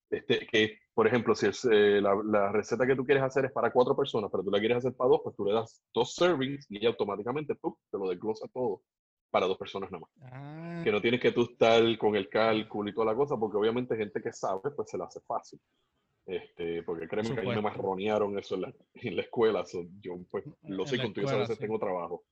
Este, 0.09 0.47
que, 0.47 0.79
por 0.95 1.05
ejemplo, 1.05 1.35
si 1.35 1.45
es, 1.45 1.63
eh, 1.71 2.01
la, 2.01 2.51
receta 2.51 2.87
que 2.87 2.95
tú 2.95 3.05
quieres 3.05 3.23
hacer 3.23 3.45
es 3.45 3.51
para 3.51 3.71
cuatro 3.71 3.95
personas, 3.95 4.31
pero 4.31 4.43
tú 4.43 4.49
la 4.49 4.59
quieres 4.59 4.77
hacer 4.77 4.95
para 4.95 5.09
dos, 5.09 5.21
pues 5.23 5.35
tú 5.35 5.45
le 5.45 5.53
das 5.53 5.79
dos 5.93 6.15
servings 6.15 6.65
y 6.69 6.83
automáticamente 6.87 7.55
tú 7.55 7.77
te 7.91 7.99
lo 7.99 8.09
desglosa 8.09 8.47
todo 8.51 8.81
para 9.29 9.45
dos 9.45 9.57
personas 9.59 9.91
nada 9.91 10.01
más. 10.01 10.31
Ah. 10.31 10.81
Que 10.83 10.91
no 10.91 10.99
tienes 10.99 11.21
que 11.21 11.31
tú 11.31 11.43
estar 11.43 11.81
con 11.99 12.15
el 12.15 12.29
cálculo 12.29 12.89
y 12.89 12.93
toda 12.95 13.07
la 13.07 13.15
cosa, 13.15 13.37
porque 13.37 13.57
obviamente 13.57 13.95
gente 13.95 14.21
que 14.23 14.33
sabe, 14.33 14.71
pues 14.75 14.89
se 14.89 14.97
la 14.97 15.05
hace 15.05 15.21
fácil. 15.21 15.59
Este, 16.25 16.81
porque 16.81 17.07
créeme 17.07 17.35
que 17.35 17.41
a 17.41 17.43
mí 17.43 17.49
me 17.49 17.61
marronearon 17.61 18.37
eso 18.39 18.55
en 18.55 18.61
la, 18.61 18.73
en 18.95 19.15
la 19.15 19.21
escuela. 19.21 19.63
yo 19.99 20.17
pues 20.31 20.45
lo 20.63 20.85
sé 20.87 20.99
contigo, 20.99 21.29
a 21.29 21.37
veces 21.37 21.59
tengo 21.59 21.77
trabajo. 21.77 22.23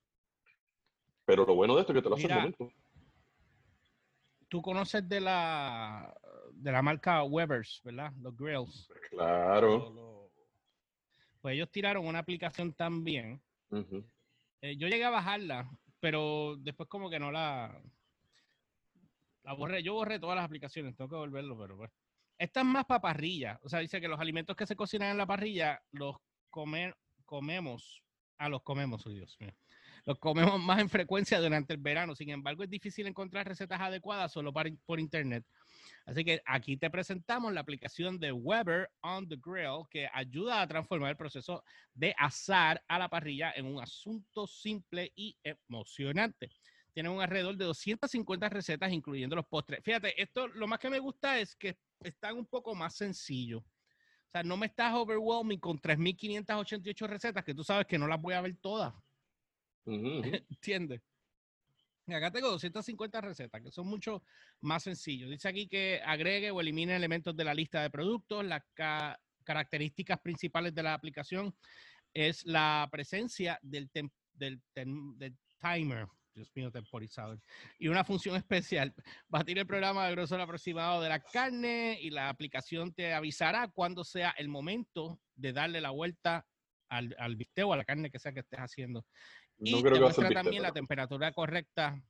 Pero 1.26 1.46
lo 1.46 1.56
bueno 1.56 1.76
de 1.76 1.82
esto 1.82 1.94
es 1.94 1.98
que 1.98 2.02
te 2.02 2.10
lo 2.10 2.16
hace 2.16 2.28
el 2.28 2.34
momento. 2.34 2.72
Tú 4.48 4.62
conoces 4.62 5.08
de 5.08 5.22
la 5.22 6.14
de 6.62 6.72
la 6.72 6.82
marca 6.82 7.24
Weber's, 7.24 7.82
¿verdad? 7.84 8.14
Los 8.22 8.36
grills. 8.36 8.88
Claro. 9.10 10.30
pues 11.42 11.56
ellos 11.56 11.72
tiraron 11.72 12.06
una 12.06 12.20
aplicación 12.20 12.74
también. 12.74 13.42
Eh, 14.62 14.78
yo 14.78 14.88
llegué 14.88 15.04
a 15.04 15.10
bajarla, 15.10 15.70
pero 16.00 16.56
después 16.58 16.88
como 16.88 17.10
que 17.10 17.20
no 17.20 17.32
la... 17.32 17.82
La 19.44 19.54
borré. 19.54 19.82
Yo 19.82 19.96
borré 19.96 20.20
todas 20.20 20.36
las 20.36 20.46
aplicaciones, 20.46 20.96
tengo 20.96 21.10
que 21.10 21.16
volverlo, 21.16 21.58
pero 21.58 21.76
pues. 21.76 21.92
Esta 22.38 22.60
es 22.60 22.66
más 22.66 22.86
para 22.86 23.02
parrilla. 23.02 23.60
O 23.64 23.70
sea, 23.70 23.80
dice 23.80 24.00
que 24.00 24.08
los 24.08 24.20
alimentos 24.20 24.56
que 24.56 24.68
se 24.68 24.76
cocinan 24.76 25.10
en 25.10 25.18
la 25.18 25.26
parrilla 25.26 25.82
los 25.92 26.18
comer, 26.52 26.96
comemos. 27.26 28.04
Ah, 28.38 28.50
los 28.50 28.62
comemos, 28.62 29.06
oh 29.08 29.10
Dios 29.10 29.36
mío. 29.40 29.54
Los 30.06 30.18
comemos 30.18 30.60
más 30.60 30.80
en 30.80 30.90
frecuencia 30.90 31.40
durante 31.40 31.74
el 31.74 31.80
verano. 31.80 32.16
Sin 32.16 32.30
embargo, 32.30 32.64
es 32.64 32.70
difícil 32.70 33.08
encontrar 33.08 33.48
recetas 33.48 33.80
adecuadas 33.80 34.32
solo 34.32 34.52
para, 34.52 34.70
por 34.86 35.00
internet. 35.00 35.46
Así 36.06 36.26
que 36.26 36.42
aquí 36.46 36.78
te 36.78 36.90
presentamos 36.90 37.54
la 37.54 37.62
aplicación 37.62 38.20
de 38.20 38.32
Weber 38.32 38.90
on 39.02 39.28
the 39.28 39.38
Grill 39.42 39.84
que 39.90 40.10
ayuda 40.12 40.62
a 40.62 40.68
transformar 40.68 41.12
el 41.12 41.18
proceso 41.18 41.64
de 41.94 42.16
asar 42.18 42.84
a 42.88 42.98
la 42.98 43.10
parrilla 43.10 43.54
en 43.56 43.66
un 43.66 43.82
asunto 43.82 44.48
simple 44.48 45.12
y 45.16 45.38
emocionante. 45.44 46.50
Tiene 46.94 47.10
un 47.10 47.22
alrededor 47.22 47.56
de 47.56 47.66
250 47.66 48.50
recetas, 48.50 48.92
incluyendo 48.92 49.36
los 49.36 49.46
postres. 49.46 49.82
Fíjate, 49.84 50.20
esto 50.22 50.48
lo 50.48 50.68
más 50.68 50.80
que 50.80 50.90
me 50.90 51.00
gusta 51.00 51.40
es 51.40 51.56
que 51.56 51.78
están 52.02 52.38
un 52.38 52.46
poco 52.46 52.76
más 52.76 52.96
sencillos. 52.96 53.64
O 53.64 54.32
sea, 54.32 54.44
no 54.44 54.58
me 54.58 54.66
estás 54.66 54.94
overwhelming 54.94 55.60
con 55.60 55.80
3.588 55.80 57.08
recetas 57.08 57.44
que 57.44 57.54
tú 57.54 57.64
sabes 57.64 57.86
que 57.86 57.98
no 57.98 58.08
las 58.08 58.22
voy 58.22 58.34
a 58.34 58.42
ver 58.42 58.58
todas. 58.58 58.94
¿Entiendes? 60.50 61.02
Acá 62.08 62.32
tengo 62.32 62.50
250 62.50 63.22
recetas 63.22 63.62
que 63.62 63.72
son 63.72 63.88
mucho 63.88 64.24
más 64.62 64.84
sencillos. 64.84 65.30
Dice 65.30 65.48
aquí 65.48 65.68
que 65.68 66.02
agregue 66.06 66.52
o 66.52 66.60
elimine 66.60 66.96
elementos 66.96 67.36
de 67.36 67.44
la 67.44 67.54
lista 67.54 67.82
de 67.82 67.90
productos. 67.90 68.44
Las 68.46 68.64
características 69.44 70.20
principales 70.20 70.74
de 70.74 70.84
la 70.84 70.94
aplicación 70.94 71.56
es 72.14 72.46
la 72.46 72.88
presencia 72.92 73.60
del, 73.62 73.90
del, 74.34 74.62
timer. 75.62 76.08
Dios 76.34 76.50
mío, 76.56 76.72
temporizado. 76.72 77.38
Y 77.78 77.88
una 77.88 78.04
función 78.04 78.36
especial. 78.36 78.94
Batir 79.28 79.60
el 79.60 79.68
programa 79.68 80.08
de 80.08 80.12
grosor 80.14 80.40
aproximado 80.42 81.02
de 81.02 81.10
la 81.10 81.20
carne 81.20 81.98
y 82.02 82.10
la 82.10 82.30
aplicación 82.30 82.94
te 82.94 83.14
avisará 83.14 83.68
cuando 83.68 84.04
sea 84.04 84.34
el 84.38 84.48
momento 84.48 85.20
de 85.36 85.54
darle 85.54 85.82
la 85.82 85.90
vuelta 85.90 86.46
al, 86.90 87.16
al 87.20 87.36
bistec 87.36 87.66
o 87.66 87.74
a 87.74 87.78
la 87.78 87.86
carne 87.86 88.10
que 88.10 88.20
sea 88.20 88.34
que 88.34 88.40
estés 88.42 88.60
haciendo. 88.60 89.06
Y 89.64 89.82
te 89.84 90.00
muestra 90.00 90.30
también 90.30 90.64
la 90.64 90.72
temperatura 90.72 91.32
correcta. 91.32 92.02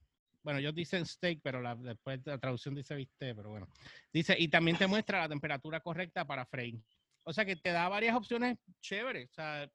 Bueno, 0.44 0.60
ellos 0.60 0.74
dicen 0.74 1.06
steak, 1.06 1.40
pero 1.44 1.62
la, 1.62 1.76
después 1.76 2.20
la 2.26 2.38
traducción 2.38 2.74
dice 2.74 2.96
bistec, 2.96 3.36
pero 3.36 3.50
bueno. 3.50 3.68
Dice, 4.12 4.36
y 4.40 4.48
también 4.48 4.78
te 4.78 4.88
muestra 4.88 5.20
la 5.20 5.30
temperatura 5.30 5.82
correcta 5.82 6.26
para 6.26 6.46
freír. 6.46 6.82
O 7.24 7.34
sea 7.34 7.46
que 7.46 7.56
te 7.56 7.72
da 7.72 7.90
varias 7.90 8.16
opciones 8.16 8.58
chéveres. 8.80 9.30
O 9.30 9.34
sea, 9.34 9.64
eh, 9.64 9.70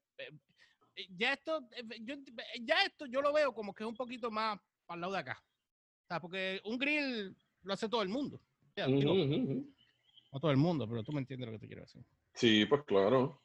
eh, 0.95 1.07
ya 1.15 1.33
esto, 1.33 1.67
eh, 1.71 1.83
yo, 2.01 2.15
ya 2.61 2.83
esto 2.83 3.05
yo 3.05 3.21
lo 3.21 3.31
veo 3.31 3.53
como 3.53 3.73
que 3.73 3.83
es 3.83 3.89
un 3.89 3.95
poquito 3.95 4.29
más 4.29 4.59
para 4.85 4.95
el 4.95 5.01
lado 5.01 5.13
de 5.13 5.19
acá. 5.19 5.41
O 6.03 6.07
sea, 6.07 6.19
porque 6.19 6.59
un 6.65 6.77
grill 6.77 7.35
lo 7.61 7.73
hace 7.73 7.87
todo 7.87 8.01
el 8.01 8.09
mundo. 8.09 8.41
No 10.31 10.39
todo 10.39 10.51
el 10.51 10.57
mundo, 10.57 10.87
pero 10.87 11.03
tú 11.03 11.11
me 11.13 11.19
entiendes 11.19 11.47
lo 11.47 11.53
que 11.53 11.59
te 11.59 11.67
quiero 11.67 11.83
decir. 11.83 12.03
Sí, 12.33 12.65
pues 12.65 12.83
claro. 12.83 13.41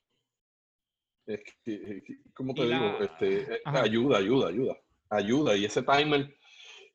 Es 1.26 1.40
que, 1.64 2.02
como 2.35 2.54
te 2.54 2.66
digo, 2.66 2.98
este, 3.00 3.54
eh, 3.54 3.61
ayuda, 3.64 4.18
ayuda, 4.18 4.48
ayuda. 4.48 4.76
Ayuda. 5.08 5.56
Y 5.56 5.64
ese 5.64 5.82
timer, 5.82 6.35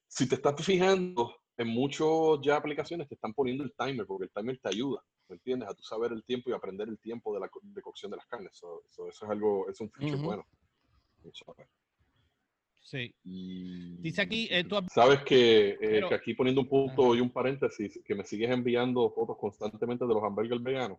si 0.08 0.28
te 0.28 0.36
estás 0.36 0.66
fijando, 0.66 1.36
en 1.58 1.68
muchas 1.68 2.08
ya 2.44 2.58
aplicaciones 2.58 3.08
te 3.08 3.16
están 3.16 3.34
poniendo 3.34 3.64
el 3.64 3.74
timer, 3.74 4.06
porque 4.06 4.26
el 4.26 4.32
timer 4.32 4.60
te 4.60 4.70
ayuda, 4.70 5.02
¿me 5.28 5.36
entiendes? 5.36 5.70
A 5.70 5.74
tú 5.74 5.84
saber 5.84 6.12
el 6.12 6.24
tiempo 6.24 6.50
y 6.50 6.54
aprender 6.54 6.88
el 6.88 7.00
tiempo 7.00 7.34
de 7.34 7.40
la 7.40 7.50
de 7.62 7.82
cocción 7.82 8.12
de 8.12 8.18
las 8.18 8.28
carnes. 8.28 8.52
eso 8.54 9.08
es 9.10 9.24
algo, 9.24 9.70
es 9.70 9.80
un 9.82 9.90
feature 9.90 10.22
bueno. 10.22 10.46
Sí. 12.82 13.14
Dice 13.24 14.22
aquí, 14.22 14.48
eh, 14.50 14.66
sabes 14.94 15.22
que, 15.24 15.78
eh, 15.82 16.04
que, 16.08 16.16
aquí 16.16 16.34
poniendo 16.34 16.62
un 16.62 16.70
punto 16.70 17.16
y 17.16 17.20
un 17.20 17.30
paréntesis, 17.30 18.00
que 18.06 18.16
me 18.16 18.24
sigues 18.24 18.50
enviando 18.50 19.10
fotos 19.10 19.38
constantemente 19.38 20.06
de 20.06 20.14
los 20.14 20.24
hamburgues 20.24 20.64
veganos. 20.64 20.98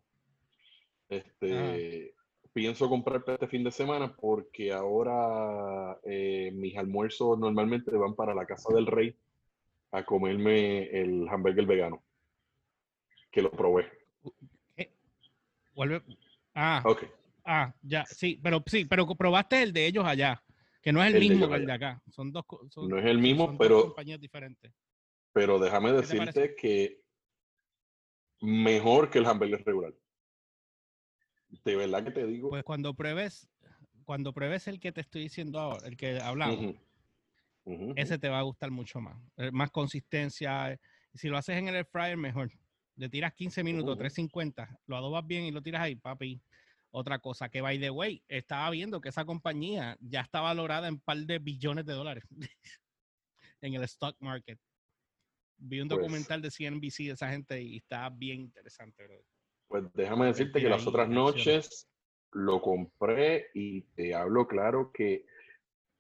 Este, 1.09 2.15
pienso 2.59 2.89
comprarte 2.89 3.35
este 3.35 3.47
fin 3.47 3.63
de 3.63 3.71
semana 3.71 4.13
porque 4.17 4.73
ahora 4.73 5.97
eh, 6.03 6.51
mis 6.53 6.77
almuerzos 6.77 7.39
normalmente 7.39 7.93
van 7.93 8.17
para 8.17 8.35
la 8.35 8.47
casa 8.47 8.75
del 8.75 8.87
rey 8.87 9.15
a 9.93 10.05
comerme 10.05 10.91
el 10.91 11.29
hamburger 11.29 11.67
vegano. 11.67 12.03
Que 13.31 13.43
lo 13.43 13.53
probé. 13.53 13.87
Vuelve. 15.73 16.03
Ah. 16.53 16.83
Ok. 16.85 17.05
Ah, 17.45 17.73
ya, 17.81 18.05
sí, 18.07 18.41
pero 18.43 18.61
sí, 18.67 18.87
pero 18.87 19.07
probaste 19.07 19.63
el 19.63 19.73
de 19.73 19.87
ellos 19.87 20.05
allá, 20.05 20.43
que 20.83 20.93
no 20.93 21.01
es 21.05 21.15
el, 21.15 21.21
mismo 21.21 21.49
que 21.49 21.55
el 21.55 21.67
de 21.67 21.73
acá. 21.73 22.03
Son 22.11 22.33
dos 22.33 22.45
No 22.77 22.99
es 22.99 23.07
el 23.07 23.19
mismo, 23.19 23.57
pero. 23.57 23.83
compañías 23.83 24.21
diferentes. 24.21 24.73
Pero 25.33 25.61
déjame 25.61 25.93
decirte 25.93 26.57
que 26.57 27.03
mejor 28.41 29.11
que 29.11 29.19
el 29.19 29.27
hamburger 29.27 29.65
regular. 29.65 29.95
De 31.65 31.77
verdad 31.77 32.05
que 32.05 32.11
te 32.11 32.27
digo. 32.27 32.51
Pues 32.51 32.65
cuando 32.65 32.95
pruebes, 32.95 33.49
cuando 34.05 34.33
pruebes 34.33 34.69
el 34.69 34.81
que 34.81 34.93
te 34.93 35.01
estoy 35.01 35.23
diciendo 35.23 35.61
ahora, 35.61 35.87
el 35.87 35.97
que 35.97 36.21
hablamos, 36.21 36.75
ese 37.97 38.19
te 38.19 38.29
va 38.29 38.39
a 38.39 38.43
gustar 38.43 38.71
mucho 38.71 39.01
más. 39.01 39.17
Eh, 39.37 39.51
más 39.51 39.71
consistencia. 39.71 40.79
Si 41.15 41.29
lo 41.29 41.37
haces 41.37 41.57
en 41.57 41.69
el 41.69 41.75
air 41.75 41.87
fryer, 41.87 42.17
mejor. 42.17 42.51
Le 42.97 43.09
tiras 43.09 43.33
15 43.33 43.63
minutos, 43.63 43.97
350, 43.97 44.81
lo 44.87 44.97
adobas 44.97 45.25
bien 45.25 45.45
y 45.45 45.53
lo 45.53 45.63
tiras 45.63 45.83
ahí, 45.83 45.95
papi. 45.95 46.43
Otra 46.91 47.19
cosa 47.19 47.49
que, 47.49 47.61
by 47.61 47.79
the 47.79 47.91
way, 47.91 48.23
estaba 48.29 48.71
viendo 48.71 49.01
que 49.01 49.11
esa 49.11 49.25
compañía 49.25 49.97
ya 50.01 50.23
está 50.23 50.41
valorada 50.41 50.89
en 50.89 50.95
un 50.95 51.01
par 51.01 51.19
de 51.19 51.39
billones 51.39 51.85
de 51.85 51.93
dólares 51.93 52.25
en 53.61 53.75
el 53.75 53.85
stock 53.85 54.17
market. 54.21 54.59
Vi 55.59 55.81
un 55.81 55.89
pues 55.89 56.01
documental 56.01 56.41
de 56.41 56.51
CNBC 56.51 57.05
de 57.05 57.13
esa 57.13 57.31
gente 57.31 57.61
y 57.61 57.77
está 57.77 58.09
bien 58.11 58.41
interesante, 58.41 59.05
bro. 59.05 59.23
Pues 59.69 59.85
déjame 59.95 60.27
decirte 60.27 60.61
que 60.61 60.69
las 60.69 60.87
otras 60.87 61.09
noches 61.09 61.89
lo 62.33 62.61
compré 62.61 63.49
y 63.55 63.83
te 63.83 64.15
hablo 64.15 64.47
claro 64.47 64.91
que, 64.93 65.27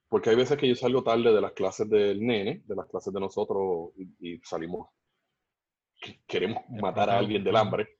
porque 0.08 0.30
hay 0.30 0.36
veces 0.36 0.56
que 0.56 0.68
yo 0.68 0.74
salgo 0.74 1.02
tarde 1.02 1.32
de 1.32 1.40
las 1.40 1.52
clases 1.52 1.88
del 1.88 2.24
nene, 2.24 2.62
de 2.66 2.74
las 2.74 2.86
clases 2.86 3.12
de 3.12 3.20
nosotros 3.20 3.90
y, 4.20 4.38
salimos, 4.38 4.88
queremos 6.26 6.62
matar 6.68 7.10
a 7.10 7.18
alguien 7.18 7.44
del 7.44 7.56
hambre 7.56 7.98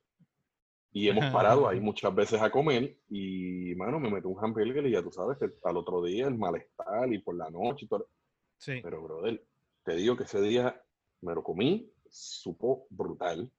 y 0.92 1.09
hemos 1.09 1.24
parado 1.33 1.68
ahí 1.68 1.81
muchas 1.81 2.14
veces 2.14 2.40
a 2.40 2.50
comer 2.50 2.98
y, 3.11 3.74
mano, 3.76 4.00
me 4.00 4.11
meto 4.11 4.28
un 4.28 4.42
hamburger 4.42 4.87
y 4.87 4.92
ya 4.92 5.02
tú 5.02 5.12
sabes 5.12 5.37
que 5.38 5.50
al 5.64 5.76
otro 5.76 6.02
día 6.02 6.26
el 6.26 6.38
malestar 6.38 7.12
y 7.12 7.18
por 7.18 7.37
la 7.37 7.50
noche 7.50 7.85
y 7.85 7.88
todo. 7.88 8.09
Sí. 8.57 8.81
Pero, 8.83 9.02
brother, 9.02 9.44
te 9.85 9.94
digo 9.96 10.16
que 10.16 10.24
ese 10.24 10.40
día 10.40 10.83
me 11.20 11.35
lo 11.35 11.42
comí, 11.42 11.92
supo 12.09 12.87
brutal. 12.90 13.50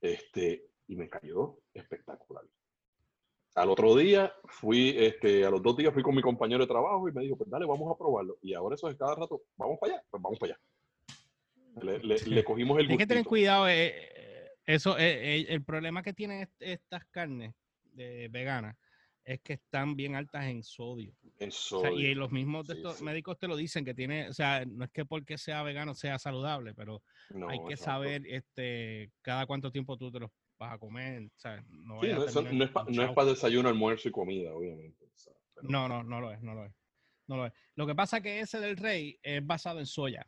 Este, 0.00 0.69
y 0.90 0.96
me 0.96 1.08
cayó 1.08 1.56
espectacular. 1.72 2.44
Al 3.54 3.70
otro 3.70 3.94
día 3.94 4.32
fui, 4.48 4.92
este, 4.98 5.44
a 5.44 5.50
los 5.50 5.62
dos 5.62 5.76
días 5.76 5.94
fui 5.94 6.02
con 6.02 6.16
mi 6.16 6.22
compañero 6.22 6.64
de 6.64 6.68
trabajo 6.68 7.08
y 7.08 7.12
me 7.12 7.22
dijo, 7.22 7.36
pues 7.36 7.48
dale, 7.48 7.64
vamos 7.64 7.92
a 7.92 7.96
probarlo. 7.96 8.38
Y 8.42 8.54
ahora 8.54 8.74
eso 8.74 8.88
es 8.88 8.96
cada 8.96 9.14
rato, 9.14 9.42
vamos 9.56 9.78
para 9.80 9.94
allá, 9.94 10.04
pues 10.10 10.20
vamos 10.20 10.38
para 10.40 10.54
allá. 10.54 10.60
Le, 12.26 12.44
cogimos 12.44 12.80
el 12.80 12.90
Hay 12.90 12.96
que 12.96 13.06
tener 13.06 13.24
cuidado, 13.24 13.68
eh, 13.68 13.94
eh, 14.16 14.48
eso, 14.66 14.98
eh, 14.98 15.46
el 15.48 15.62
problema 15.62 16.02
que 16.02 16.12
tienen 16.12 16.48
estas 16.58 17.04
carnes 17.06 17.54
de 17.92 18.26
veganas 18.28 18.76
es 19.24 19.40
que 19.42 19.52
están 19.52 19.94
bien 19.94 20.16
altas 20.16 20.46
en 20.46 20.64
sodio. 20.64 21.14
En 21.38 21.52
sodio. 21.52 21.92
y 21.92 22.14
los 22.14 22.32
mismos 22.32 22.68
estos 22.68 23.00
médicos 23.00 23.38
te 23.38 23.46
lo 23.46 23.54
dicen 23.54 23.84
que 23.84 23.94
tiene, 23.94 24.28
o 24.28 24.32
sea, 24.32 24.64
no 24.66 24.84
es 24.84 24.90
que 24.90 25.04
porque 25.04 25.38
sea 25.38 25.62
vegano 25.62 25.94
sea 25.94 26.18
saludable, 26.18 26.74
pero 26.74 27.02
hay 27.48 27.60
que 27.68 27.76
saber 27.76 28.26
este 28.26 29.12
cada 29.22 29.46
cuánto 29.46 29.70
tiempo 29.70 29.96
tú 29.96 30.10
te 30.10 30.18
los 30.18 30.30
vas 30.60 30.74
a 30.74 30.78
comer. 30.78 31.22
No, 31.70 32.00
no, 32.00 32.02
es, 32.02 33.10
para 33.12 33.30
desayuno, 33.30 33.68
almuerzo 33.68 34.08
y 34.08 34.12
comida, 34.12 34.52
obviamente. 34.52 35.10
no, 35.62 35.88
no, 35.88 36.04
no 36.04 36.20
lo 36.20 36.30
es, 36.30 36.40
no 36.42 36.54
lo 36.54 36.66
es. 36.66 36.72
No 37.26 37.36
lo 37.38 37.46
es. 37.46 37.52
Lo 37.76 37.86
que 37.86 37.94
pasa 37.94 38.18
es 38.18 38.22
que 38.22 38.40
ese 38.40 38.60
del 38.60 38.76
rey 38.76 39.18
es 39.22 39.44
basado 39.44 39.80
en 39.80 39.86
soya. 39.86 40.26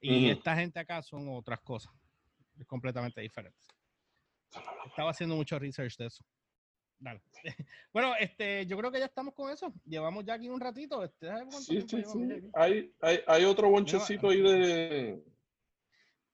Y 0.00 0.30
esta 0.30 0.56
gente 0.56 0.78
acá 0.78 1.02
son 1.02 1.28
otras 1.28 1.60
cosas. 1.60 1.92
Es 2.58 2.66
completamente 2.66 3.20
diferente. 3.20 3.58
Estaba 4.86 5.10
haciendo 5.10 5.36
mucho 5.36 5.58
research 5.58 5.96
de 5.96 6.06
eso. 6.06 6.24
Dale. 6.98 7.20
Bueno, 7.92 8.14
este, 8.18 8.66
yo 8.66 8.76
creo 8.76 8.90
que 8.90 8.98
ya 8.98 9.06
estamos 9.06 9.34
con 9.34 9.50
eso. 9.50 9.72
Llevamos 9.84 10.24
ya 10.24 10.34
aquí 10.34 10.48
un 10.48 10.60
ratito. 10.60 11.02
Este, 11.02 11.28
sí, 11.50 11.82
sí, 11.82 12.02
sí. 12.04 12.50
Hay, 12.54 12.94
hay, 13.00 13.20
hay, 13.26 13.44
otro 13.44 13.68
bonchecito 13.70 14.28
ahí 14.30 14.40
de. 14.40 15.24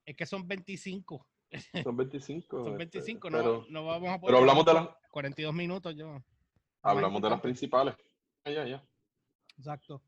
Es 0.04 0.16
que 0.16 0.26
son 0.26 0.46
25. 0.46 1.26
Son 1.84 1.96
25. 1.96 2.64
son 2.64 2.78
25, 2.78 3.28
este, 3.28 3.42
no, 3.42 3.66
no 3.68 3.84
vamos 3.84 4.08
a 4.10 4.20
poder. 4.20 4.26
Pero 4.26 4.38
hablamos 4.38 4.64
de 4.64 4.74
las. 4.74 4.88
42 5.10 5.54
minutos 5.54 5.94
yo. 5.94 6.22
Hablamos 6.82 7.22
de 7.22 7.30
las 7.30 7.40
principales. 7.40 7.94
Ya, 8.44 8.66
ya. 8.66 8.82
Exacto. 9.56 10.02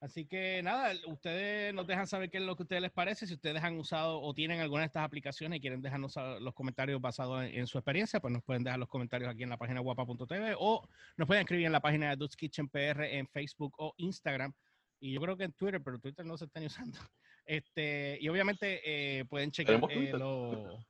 Así 0.00 0.26
que 0.26 0.62
nada, 0.62 0.92
ustedes 1.06 1.72
nos 1.72 1.86
dejan 1.86 2.06
saber 2.06 2.30
qué 2.30 2.36
es 2.36 2.44
lo 2.44 2.54
que 2.54 2.62
a 2.62 2.64
ustedes 2.64 2.82
les 2.82 2.92
parece. 2.92 3.26
Si 3.26 3.34
ustedes 3.34 3.62
han 3.62 3.78
usado 3.78 4.20
o 4.20 4.34
tienen 4.34 4.60
alguna 4.60 4.82
de 4.82 4.86
estas 4.86 5.04
aplicaciones 5.04 5.56
y 5.56 5.60
quieren 5.60 5.80
dejarnos 5.80 6.14
los 6.40 6.54
comentarios 6.54 7.00
basados 7.00 7.44
en, 7.44 7.66
su 7.66 7.78
experiencia, 7.78 8.20
pues 8.20 8.32
nos 8.32 8.42
pueden 8.44 8.62
dejar 8.62 8.78
los 8.78 8.90
comentarios 8.90 9.30
aquí 9.30 9.42
en 9.42 9.50
la 9.50 9.56
página 9.56 9.80
guapa.tv 9.80 10.54
o 10.58 10.86
nos 11.16 11.26
pueden 11.26 11.42
escribir 11.42 11.66
en 11.66 11.72
la 11.72 11.80
página 11.80 12.10
de 12.10 12.16
Dudes 12.16 12.36
Kitchen 12.36 12.68
PR 12.68 13.04
en 13.04 13.26
Facebook 13.26 13.74
o 13.78 13.94
Instagram. 13.96 14.52
Y 15.00 15.14
yo 15.14 15.20
creo 15.20 15.36
que 15.36 15.44
en 15.44 15.52
Twitter, 15.52 15.82
pero 15.82 15.98
Twitter 15.98 16.26
no 16.26 16.36
se 16.36 16.44
está 16.44 16.60
usando. 16.60 16.98
Este, 17.46 18.18
y 18.20 18.28
obviamente 18.28 18.80
eh, 18.84 19.24
pueden 19.24 19.50
checar 19.50 19.80
eh, 19.90 20.12
lo... 20.12 20.84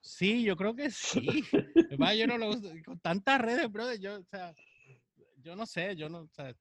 Sí, 0.00 0.42
yo 0.42 0.56
creo 0.56 0.74
que 0.74 0.90
sí. 0.90 1.44
yo 2.18 2.26
no 2.26 2.36
lo 2.36 2.48
uso. 2.48 2.68
Con 2.84 2.98
tantas 2.98 3.40
redes, 3.40 3.70
brother, 3.70 4.00
yo, 4.00 4.18
o 4.18 4.24
sea, 4.24 4.52
yo 5.42 5.54
no 5.54 5.64
sé, 5.64 5.94
yo 5.94 6.08
no, 6.08 6.22
o 6.22 6.28
sea, 6.32 6.52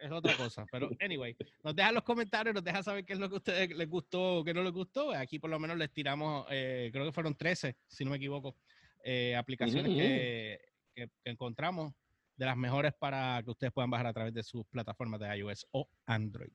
es 0.00 0.10
otra 0.10 0.36
cosa. 0.36 0.66
Pero, 0.70 0.90
anyway, 1.00 1.36
nos 1.62 1.74
dejan 1.74 1.94
los 1.94 2.04
comentarios, 2.04 2.54
nos 2.54 2.64
dejan 2.64 2.84
saber 2.84 3.04
qué 3.04 3.14
es 3.14 3.18
lo 3.18 3.28
que 3.28 3.34
a 3.34 3.38
ustedes 3.38 3.76
les 3.76 3.88
gustó 3.88 4.38
o 4.38 4.44
qué 4.44 4.54
no 4.54 4.62
les 4.62 4.72
gustó. 4.72 5.12
Aquí 5.12 5.38
por 5.38 5.50
lo 5.50 5.58
menos 5.58 5.76
les 5.76 5.90
tiramos, 5.92 6.46
eh, 6.50 6.90
creo 6.92 7.06
que 7.06 7.12
fueron 7.12 7.34
13, 7.34 7.76
si 7.86 8.04
no 8.04 8.10
me 8.10 8.16
equivoco, 8.16 8.56
eh, 9.04 9.34
aplicaciones 9.36 9.92
que, 9.94 10.60
que, 10.94 11.10
encontramos 11.24 11.92
de 12.36 12.46
las 12.46 12.56
mejores 12.56 12.92
para 12.94 13.42
que 13.42 13.50
ustedes 13.50 13.72
puedan 13.72 13.90
bajar 13.90 14.06
a 14.06 14.12
través 14.12 14.32
de 14.32 14.42
sus 14.42 14.64
plataformas 14.66 15.20
de 15.20 15.36
iOS 15.38 15.66
o 15.72 15.88
Android. 16.06 16.52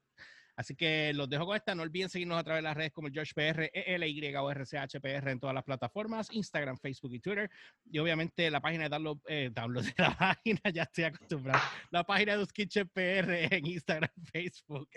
Así 0.56 0.76
que 0.76 1.13
los 1.13 1.30
dejo 1.30 1.46
con 1.46 1.56
esta. 1.56 1.76
No 1.76 1.84
olviden 1.84 2.10
seguirnos 2.10 2.38
a 2.38 2.44
través 2.44 2.63
de 2.63 2.70
las 2.70 2.78
redes 2.78 2.91
como 2.91 3.08
el 3.08 3.13
PR, 3.13 3.70
ELY 3.74 4.36
o 4.36 4.52
RCHPR 4.52 5.30
en 5.30 5.39
todas 5.39 5.54
las 5.54 5.63
plataformas, 5.63 6.32
Instagram, 6.32 6.78
Facebook 6.78 7.13
y 7.13 7.20
Twitter. 7.20 7.50
Y 7.91 8.00
obviamente 8.00 8.50
la 8.50 8.62
página 8.62 8.84
de 8.84 8.89
download, 8.89 9.18
eh, 9.28 9.52
download 9.54 9.84
de 9.84 9.94
la 9.98 10.18
página, 10.18 10.62
ya 10.74 10.84
estoy 10.84 11.04
acostumbrado. 11.06 11.62
La 11.91 12.04
página 12.04 12.38
de 12.38 12.46
Kitchen 12.48 12.88
PR 12.89 13.54
en 13.54 13.65
Instagram, 13.65 14.12
Facebook 14.32 14.89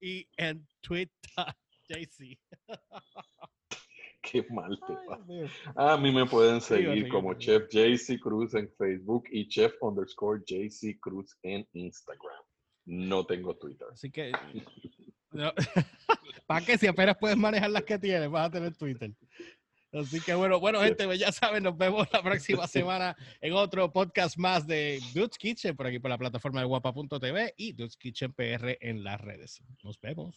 y 0.00 0.28
en 0.36 0.66
Twitter, 0.80 1.10
JC. 1.88 2.38
Qué 4.22 4.44
mal 4.50 4.78
te 4.86 4.92
va. 4.92 5.92
A 5.94 5.96
mí 5.96 6.10
me 6.10 6.26
pueden 6.26 6.60
seguir 6.60 7.08
como 7.08 7.34
Chef 7.34 7.68
JC 7.70 8.18
Cruz 8.20 8.54
en 8.54 8.68
Facebook 8.76 9.24
y 9.30 9.46
Chef 9.48 9.72
underscore 9.80 10.42
JC 10.44 10.98
Cruz 10.98 11.38
en 11.42 11.66
Instagram. 11.72 12.42
No 12.86 13.24
tengo 13.24 13.56
Twitter. 13.56 13.86
Así 13.92 14.10
que 14.10 14.32
¿Para 16.46 16.64
qué? 16.64 16.78
Si 16.78 16.86
apenas 16.86 17.16
puedes 17.18 17.36
manejar 17.36 17.70
las 17.70 17.82
que 17.82 17.98
tienes, 17.98 18.30
vas 18.30 18.46
a 18.46 18.50
tener 18.50 18.74
Twitter. 18.76 19.12
Así 19.92 20.20
que 20.20 20.34
bueno, 20.34 20.60
bueno, 20.60 20.80
gente, 20.82 21.06
pues 21.06 21.18
ya 21.18 21.32
saben, 21.32 21.62
nos 21.62 21.76
vemos 21.76 22.06
la 22.12 22.22
próxima 22.22 22.66
semana 22.68 23.16
en 23.40 23.52
otro 23.54 23.90
podcast 23.92 24.36
más 24.36 24.66
de 24.66 25.00
Dudes 25.14 25.38
Kitchen, 25.38 25.76
por 25.76 25.86
aquí 25.86 25.98
por 25.98 26.10
la 26.10 26.18
plataforma 26.18 26.60
de 26.60 26.66
guapa.tv 26.66 27.54
y 27.56 27.72
Dudes 27.72 27.96
Kitchen 27.96 28.32
PR 28.32 28.76
en 28.80 29.02
las 29.02 29.20
redes. 29.20 29.62
Nos 29.82 29.98
vemos. 30.00 30.36